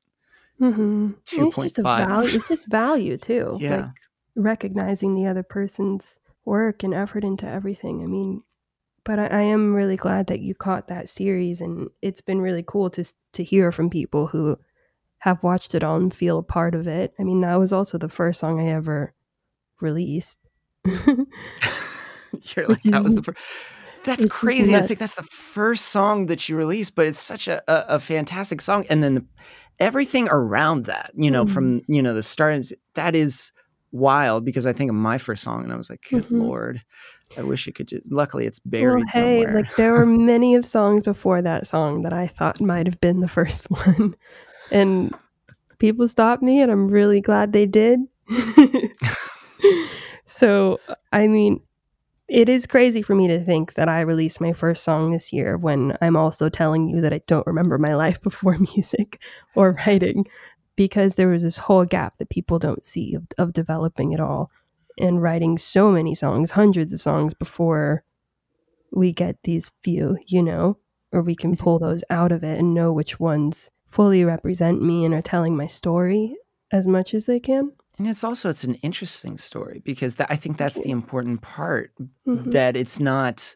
Mm-hmm. 0.59 1.11
It's 1.21 1.55
just 1.55 1.77
2.5. 1.77 1.83
value. 2.07 2.29
It's 2.35 2.47
just 2.47 2.67
value 2.71 3.17
too. 3.17 3.57
yeah 3.61 3.75
Like 3.75 3.85
recognizing 4.35 5.11
the 5.13 5.27
other 5.27 5.43
person's 5.43 6.19
work 6.47 6.81
and 6.81 6.93
effort 6.93 7.23
into 7.23 7.45
everything. 7.45 8.01
I 8.01 8.07
mean, 8.07 8.41
but 9.03 9.19
I, 9.19 9.27
I 9.27 9.41
am 9.41 9.75
really 9.75 9.97
glad 9.97 10.27
that 10.27 10.39
you 10.39 10.55
caught 10.55 10.87
that 10.87 11.09
series, 11.09 11.61
and 11.61 11.89
it's 12.01 12.21
been 12.21 12.41
really 12.41 12.63
cool 12.65 12.89
to 12.91 13.03
to 13.33 13.43
hear 13.43 13.71
from 13.71 13.89
people 13.89 14.27
who 14.27 14.57
have 15.19 15.43
watched 15.43 15.75
it 15.75 15.83
all 15.83 15.97
and 15.97 16.13
feel 16.13 16.39
a 16.39 16.43
part 16.43 16.73
of 16.73 16.87
it. 16.87 17.13
I 17.19 17.23
mean, 17.23 17.41
that 17.41 17.59
was 17.59 17.73
also 17.73 17.97
the 17.97 18.09
first 18.09 18.39
song 18.39 18.59
I 18.59 18.71
ever 18.71 19.13
released. 19.81 20.39
you're 22.55 22.67
like 22.67 22.83
that 22.83 23.03
was 23.03 23.15
the 23.15 23.21
Which 23.21 23.25
fir- 23.25 23.35
that's 24.03 24.25
crazy 24.25 24.71
nuts. 24.71 24.87
think 24.87 24.99
that's 24.99 25.15
the 25.15 25.23
first 25.23 25.85
song 25.85 26.27
that 26.27 26.47
you 26.47 26.55
released 26.55 26.95
but 26.95 27.05
it's 27.05 27.19
such 27.19 27.47
a, 27.47 27.61
a, 27.67 27.95
a 27.95 27.99
fantastic 27.99 28.61
song 28.61 28.85
and 28.89 29.03
then 29.03 29.15
the, 29.15 29.25
everything 29.79 30.27
around 30.29 30.85
that 30.85 31.11
you 31.15 31.31
know 31.31 31.43
mm-hmm. 31.43 31.53
from 31.53 31.81
you 31.87 32.01
know 32.01 32.13
the 32.13 32.23
start 32.23 32.65
that 32.95 33.15
is 33.15 33.51
wild 33.97 34.45
because 34.45 34.65
i 34.67 34.73
think 34.73 34.89
of 34.89 34.95
my 34.95 35.17
first 35.17 35.43
song 35.43 35.63
and 35.63 35.73
i 35.73 35.75
was 35.75 35.89
like 35.89 36.05
good 36.09 36.25
Mhm. 36.25 36.39
lord 36.39 36.81
i 37.37 37.43
wish 37.43 37.67
it 37.67 37.75
could 37.75 37.87
just 37.87 38.11
luckily 38.11 38.45
it's 38.45 38.59
well, 38.63 38.71
buried 38.71 39.07
hey, 39.11 39.19
somewhere 39.19 39.53
like 39.53 39.75
there 39.75 39.93
were 39.93 40.05
many 40.33 40.55
of 40.55 40.65
songs 40.65 41.03
before 41.03 41.41
that 41.41 41.67
song 41.67 42.03
that 42.03 42.13
I 42.13 42.27
thought 42.27 42.61
might 42.61 42.87
have 42.87 42.99
been 43.01 43.19
the 43.19 43.27
first 43.27 43.65
one, 43.71 44.15
and 44.71 45.11
people 45.79 46.07
stopped 46.07 46.43
me, 46.43 46.61
and 46.61 46.71
I'm 46.71 46.87
really 46.87 47.21
glad 47.21 47.53
they 47.53 47.65
did. 47.65 47.99
so, 50.25 50.79
I 51.11 51.27
mean, 51.27 51.61
it 52.27 52.49
is 52.49 52.67
crazy 52.67 53.01
for 53.01 53.15
me 53.15 53.27
to 53.27 53.43
think 53.43 53.75
that 53.75 53.87
I 53.87 54.01
released 54.01 54.41
my 54.41 54.53
first 54.53 54.83
song 54.83 55.11
this 55.11 55.31
year 55.31 55.57
when 55.57 55.97
I'm 56.01 56.17
also 56.17 56.49
telling 56.49 56.89
you 56.89 57.01
that 57.01 57.13
I 57.13 57.21
don't 57.27 57.47
remember 57.47 57.77
my 57.77 57.95
life 57.95 58.21
before 58.21 58.57
music 58.75 59.21
or 59.55 59.77
writing 59.85 60.25
because 60.77 61.15
there 61.15 61.27
was 61.27 61.43
this 61.43 61.57
whole 61.57 61.83
gap 61.83 62.17
that 62.19 62.29
people 62.29 62.57
don't 62.59 62.85
see 62.85 63.13
of, 63.13 63.23
of 63.37 63.51
developing 63.51 64.13
at 64.13 64.21
all 64.21 64.49
and 64.97 65.21
writing 65.21 65.57
so 65.57 65.91
many 65.91 66.15
songs, 66.15 66.51
hundreds 66.51 66.93
of 66.93 67.01
songs 67.01 67.33
before 67.33 68.03
we 68.91 69.11
get 69.11 69.35
these 69.43 69.69
few, 69.83 70.17
you 70.25 70.41
know, 70.41 70.77
or 71.11 71.21
we 71.21 71.35
can 71.35 71.57
pull 71.57 71.79
those 71.79 72.03
out 72.09 72.31
of 72.31 72.43
it 72.43 72.57
and 72.57 72.73
know 72.73 72.93
which 72.93 73.19
ones 73.19 73.69
fully 73.85 74.23
represent 74.23 74.81
me 74.81 75.03
and 75.03 75.13
are 75.13 75.21
telling 75.21 75.55
my 75.57 75.67
story 75.67 76.35
as 76.71 76.87
much 76.87 77.13
as 77.13 77.25
they 77.25 77.39
can. 77.39 77.71
and 77.97 78.07
it's 78.07 78.23
also 78.23 78.49
it's 78.49 78.63
an 78.65 78.75
interesting 78.75 79.37
story 79.39 79.81
because 79.85 80.15
that, 80.15 80.27
i 80.29 80.35
think 80.35 80.57
that's 80.57 80.79
the 80.81 80.91
important 80.91 81.41
part 81.41 81.91
Mhm. 82.27 82.51
that 82.51 82.75
it's 82.77 82.99
not 82.99 83.55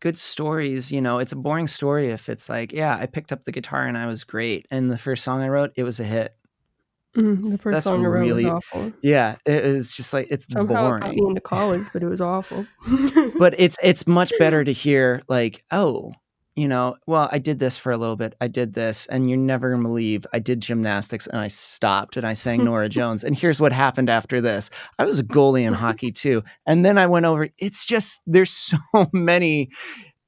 good 0.00 0.18
stories 0.18 0.90
you 0.90 1.00
know 1.02 1.18
it's 1.18 1.32
a 1.32 1.36
boring 1.36 1.66
story 1.68 2.08
if 2.08 2.28
it's 2.30 2.48
like 2.48 2.72
yeah 2.72 2.96
i 2.98 3.04
picked 3.06 3.30
up 3.32 3.44
the 3.44 3.52
guitar 3.52 3.84
and 3.86 3.98
i 3.98 4.06
was 4.06 4.24
great 4.24 4.66
and 4.70 4.90
the 4.90 4.96
first 4.98 5.22
song 5.22 5.42
i 5.42 5.48
wrote 5.48 5.72
it 5.76 5.84
was 5.84 6.00
a 6.00 6.04
hit 6.04 6.34
Mhm. 7.16 7.42
The 7.50 7.58
first 7.58 7.74
That's 7.74 7.84
song 7.84 8.04
I 8.04 8.08
wrote 8.08 8.20
really- 8.20 8.44
was 8.44 8.52
awful. 8.72 8.92
yeah 9.02 9.34
it 9.44 9.64
is 9.64 9.96
just 9.96 10.12
like 10.12 10.28
it's 10.30 10.46
Somehow 10.50 10.94
it 10.94 11.00
got 11.00 11.14
me 11.14 11.22
into 11.26 11.40
college, 11.40 11.82
but 11.92 12.02
it 12.04 12.08
was 12.08 12.20
awful. 12.20 12.66
but 13.38 13.54
it's 13.58 13.76
it's 13.82 14.06
much 14.06 14.32
better 14.38 14.62
to 14.62 14.72
hear 14.72 15.20
like 15.28 15.64
oh 15.72 16.12
you 16.56 16.66
know 16.68 16.96
well 17.06 17.28
i 17.32 17.38
did 17.38 17.58
this 17.60 17.76
for 17.78 17.92
a 17.92 17.96
little 17.96 18.16
bit 18.16 18.34
i 18.40 18.48
did 18.48 18.74
this 18.74 19.06
and 19.06 19.28
you're 19.30 19.38
never 19.38 19.70
gonna 19.70 19.82
believe 19.84 20.26
i 20.32 20.38
did 20.40 20.60
gymnastics 20.60 21.28
and 21.28 21.40
i 21.40 21.46
stopped 21.46 22.16
and 22.16 22.26
i 22.26 22.34
sang 22.34 22.64
norah 22.64 22.88
jones 22.98 23.22
and 23.22 23.38
here's 23.38 23.60
what 23.60 23.72
happened 23.72 24.10
after 24.10 24.40
this 24.40 24.68
i 24.98 25.04
was 25.04 25.20
a 25.20 25.24
goalie 25.24 25.62
in 25.64 25.72
hockey 25.72 26.10
too 26.24 26.42
and 26.66 26.84
then 26.84 26.98
i 26.98 27.06
went 27.06 27.24
over 27.24 27.48
it's 27.58 27.86
just 27.86 28.20
there's 28.26 28.50
so 28.50 28.76
many 29.12 29.68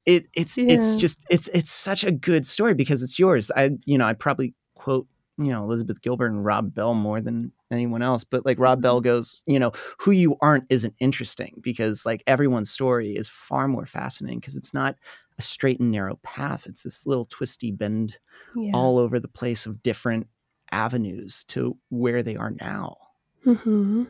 it 0.07 0.27
it's 0.35 0.57
it's 0.57 0.95
just 0.95 1.25
it's 1.29 1.49
it's 1.49 1.73
such 1.73 2.05
a 2.05 2.13
good 2.13 2.47
story 2.47 2.73
because 2.73 3.03
it's 3.03 3.19
yours 3.19 3.51
i 3.57 3.71
you 3.85 3.99
know 3.99 4.07
i 4.07 4.13
probably 4.15 4.55
quote 4.75 5.07
you 5.39 5.47
know 5.47 5.63
elizabeth 5.63 6.01
gilbert 6.03 6.31
and 6.31 6.45
rob 6.45 6.75
bell 6.75 6.95
more 6.95 7.21
than 7.21 7.53
anyone 7.71 8.03
else 8.03 8.25
but 8.25 8.45
like 8.45 8.59
rob 8.61 8.83
bell 8.83 9.01
goes 9.01 9.43
you 9.47 9.59
know 9.59 9.73
who 9.99 10.11
you 10.11 10.37
aren't 10.41 10.65
isn't 10.69 10.95
interesting 11.01 11.59
because 11.63 12.05
like 12.05 12.23
everyone's 12.27 12.71
story 12.71 13.13
is 13.13 13.29
far 13.29 13.67
more 13.67 13.87
fascinating 13.87 14.39
because 14.39 14.57
it's 14.57 14.75
not 14.75 14.97
a 15.39 15.43
straight 15.43 15.81
and 15.81 15.91
narrow 15.91 16.17
path 16.23 16.67
it's 16.67 16.83
this 16.83 17.07
little 17.07 17.25
twisty 17.27 17.71
bend 17.71 18.19
yeah. 18.55 18.73
all 18.75 18.99
over 18.99 19.19
the 19.19 19.29
place 19.29 19.65
of 19.67 19.83
different 19.83 20.27
avenues 20.71 21.45
to 21.45 21.77
where 21.89 22.23
they 22.23 22.37
are 22.37 22.53
now 22.61 22.97
hmm 23.45 24.05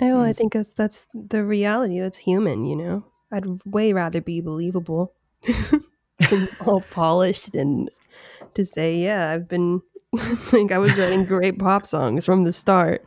Oh, 0.00 0.20
I 0.20 0.32
think 0.32 0.52
that's 0.52 0.72
that's 0.72 1.06
the 1.12 1.44
reality. 1.44 1.98
That's 1.98 2.18
human, 2.18 2.66
you 2.66 2.76
know. 2.76 3.04
I'd 3.32 3.46
way 3.64 3.92
rather 3.92 4.20
be 4.20 4.40
believable 4.40 5.12
than 6.30 6.48
all 6.64 6.82
polished 6.90 7.54
and 7.54 7.90
to 8.54 8.64
say, 8.64 8.96
yeah, 8.96 9.30
I've 9.30 9.48
been 9.48 9.82
like 10.52 10.72
I 10.72 10.78
was 10.78 10.96
writing 10.96 11.24
great 11.26 11.58
pop 11.58 11.86
songs 11.86 12.24
from 12.24 12.42
the 12.42 12.52
start, 12.52 13.04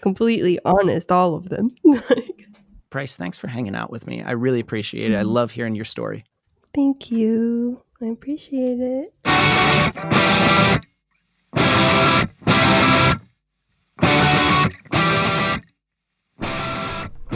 completely 0.00 0.58
honest, 0.64 1.12
all 1.12 1.34
of 1.34 1.48
them. 1.48 1.68
Bryce 2.90 3.14
thanks 3.16 3.38
for 3.38 3.46
hanging 3.46 3.76
out 3.76 3.92
with 3.92 4.08
me 4.08 4.20
i 4.20 4.32
really 4.32 4.58
appreciate 4.58 5.12
it 5.12 5.16
i 5.16 5.22
Mhm. 5.22 5.26
love 5.32 5.52
hearing 5.52 5.76
your 5.76 5.84
story 5.84 6.24
Thank 6.74 7.10
you. 7.10 7.82
I 8.02 8.06
appreciate 8.06 8.78
it. 9.26 10.76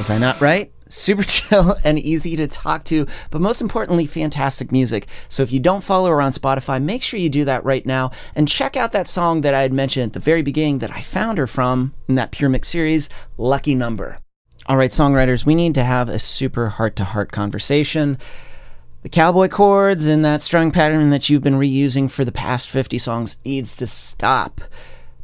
Was 0.05 0.11
I 0.11 0.19
not 0.19 0.38
right? 0.38 0.71
Super 0.90 1.23
chill 1.27 1.79
and 1.83 1.99
easy 1.99 2.37
to 2.37 2.47
talk 2.47 2.85
to, 2.85 3.07
but 3.31 3.40
most 3.40 3.62
importantly, 3.62 4.05
fantastic 4.05 4.71
music. 4.71 5.07
So 5.31 5.43
if 5.43 5.51
you 5.51 5.61
don't 5.61 5.83
follow 5.83 6.11
her 6.11 6.21
on 6.21 6.33
Spotify, 6.33 6.83
make 6.83 7.03
sure 7.03 7.19
you 7.19 7.31
do 7.31 7.47
that 7.47 7.64
right 7.64 7.87
now 7.87 8.11
and 8.35 8.47
check 8.47 8.77
out 8.77 8.93
that 8.93 9.09
song 9.09 9.40
that 9.40 9.55
I 9.55 9.62
had 9.62 9.73
mentioned 9.73 10.09
at 10.09 10.12
the 10.12 10.21
very 10.21 10.43
beginning 10.43 10.81
that 10.81 10.90
I 10.90 11.01
found 11.01 11.38
her 11.38 11.47
from 11.47 11.95
in 12.07 12.17
that 12.17 12.33
Puremix 12.33 12.67
series, 12.67 13.09
Lucky 13.38 13.75
Number. 13.75 14.19
All 14.67 14.77
right, 14.77 14.90
songwriters, 14.90 15.47
we 15.47 15.55
need 15.55 15.73
to 15.73 15.85
have 15.85 16.11
a 16.11 16.19
super 16.19 16.69
heart 16.69 16.97
to 16.97 17.05
heart 17.05 17.33
conversation. 17.33 18.19
The 19.01 19.09
cowboy 19.09 19.49
chords 19.49 20.05
and 20.05 20.23
that 20.23 20.43
string 20.43 20.71
pattern 20.71 21.09
that 21.09 21.31
you've 21.31 21.40
been 21.40 21.59
reusing 21.59 22.11
for 22.11 22.27
the 22.27 22.31
past 22.31 22.69
50 22.69 22.99
songs 22.99 23.38
needs 23.43 23.75
to 23.77 23.87
stop. 23.87 24.61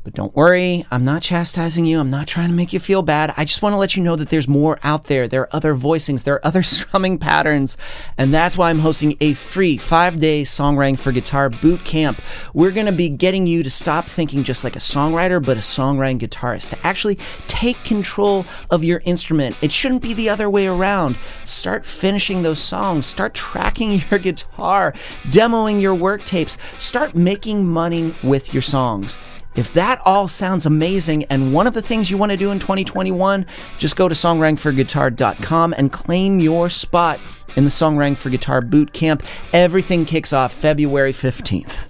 But 0.02 0.14
don't 0.14 0.34
worry, 0.34 0.86
I'm 0.90 1.04
not 1.04 1.20
chastising 1.20 1.84
you. 1.84 2.00
I'm 2.00 2.08
not 2.08 2.26
trying 2.26 2.48
to 2.48 2.54
make 2.54 2.72
you 2.72 2.80
feel 2.80 3.02
bad. 3.02 3.34
I 3.36 3.44
just 3.44 3.60
want 3.60 3.74
to 3.74 3.76
let 3.76 3.96
you 3.96 4.02
know 4.02 4.16
that 4.16 4.30
there's 4.30 4.48
more 4.48 4.78
out 4.82 5.04
there. 5.04 5.28
There 5.28 5.42
are 5.42 5.54
other 5.54 5.74
voicings, 5.74 6.24
there 6.24 6.36
are 6.36 6.46
other 6.46 6.62
strumming 6.70 7.18
patterns. 7.18 7.76
And 8.16 8.32
that's 8.32 8.56
why 8.56 8.70
I'm 8.70 8.78
hosting 8.78 9.18
a 9.20 9.34
free 9.34 9.76
five 9.76 10.18
day 10.18 10.42
Songwriting 10.42 10.98
for 10.98 11.12
Guitar 11.12 11.50
boot 11.50 11.84
camp. 11.84 12.18
We're 12.54 12.70
going 12.70 12.86
to 12.86 12.92
be 12.92 13.10
getting 13.10 13.46
you 13.46 13.62
to 13.62 13.68
stop 13.68 14.06
thinking 14.06 14.42
just 14.42 14.64
like 14.64 14.74
a 14.74 14.80
songwriter, 14.80 15.44
but 15.44 15.58
a 15.58 15.60
songwriting 15.60 16.18
guitarist, 16.18 16.70
to 16.70 16.86
actually 16.86 17.16
take 17.46 17.76
control 17.84 18.46
of 18.70 18.82
your 18.82 19.02
instrument. 19.04 19.62
It 19.62 19.70
shouldn't 19.70 20.02
be 20.02 20.14
the 20.14 20.30
other 20.30 20.48
way 20.48 20.66
around. 20.66 21.16
Start 21.44 21.84
finishing 21.84 22.42
those 22.42 22.60
songs, 22.60 23.04
start 23.04 23.34
tracking 23.34 24.00
your 24.10 24.18
guitar, 24.18 24.92
demoing 25.26 25.78
your 25.82 25.94
work 25.94 26.24
tapes, 26.24 26.56
start 26.78 27.14
making 27.14 27.66
money 27.66 28.14
with 28.22 28.54
your 28.54 28.62
songs. 28.62 29.18
If 29.56 29.72
that 29.74 30.00
all 30.04 30.28
sounds 30.28 30.64
amazing 30.64 31.24
and 31.24 31.52
one 31.52 31.66
of 31.66 31.74
the 31.74 31.82
things 31.82 32.10
you 32.10 32.16
want 32.16 32.32
to 32.32 32.38
do 32.38 32.50
in 32.50 32.58
2021, 32.58 33.46
just 33.78 33.96
go 33.96 34.08
to 34.08 34.14
songwritingforguitar.com 34.14 35.74
and 35.76 35.92
claim 35.92 36.38
your 36.40 36.68
spot 36.68 37.18
in 37.56 37.64
the 37.64 37.70
Songwriting 37.70 38.16
for 38.16 38.30
Guitar 38.30 38.60
Boot 38.60 38.92
Camp. 38.92 39.24
Everything 39.52 40.04
kicks 40.04 40.32
off 40.32 40.52
February 40.52 41.12
15th. 41.12 41.89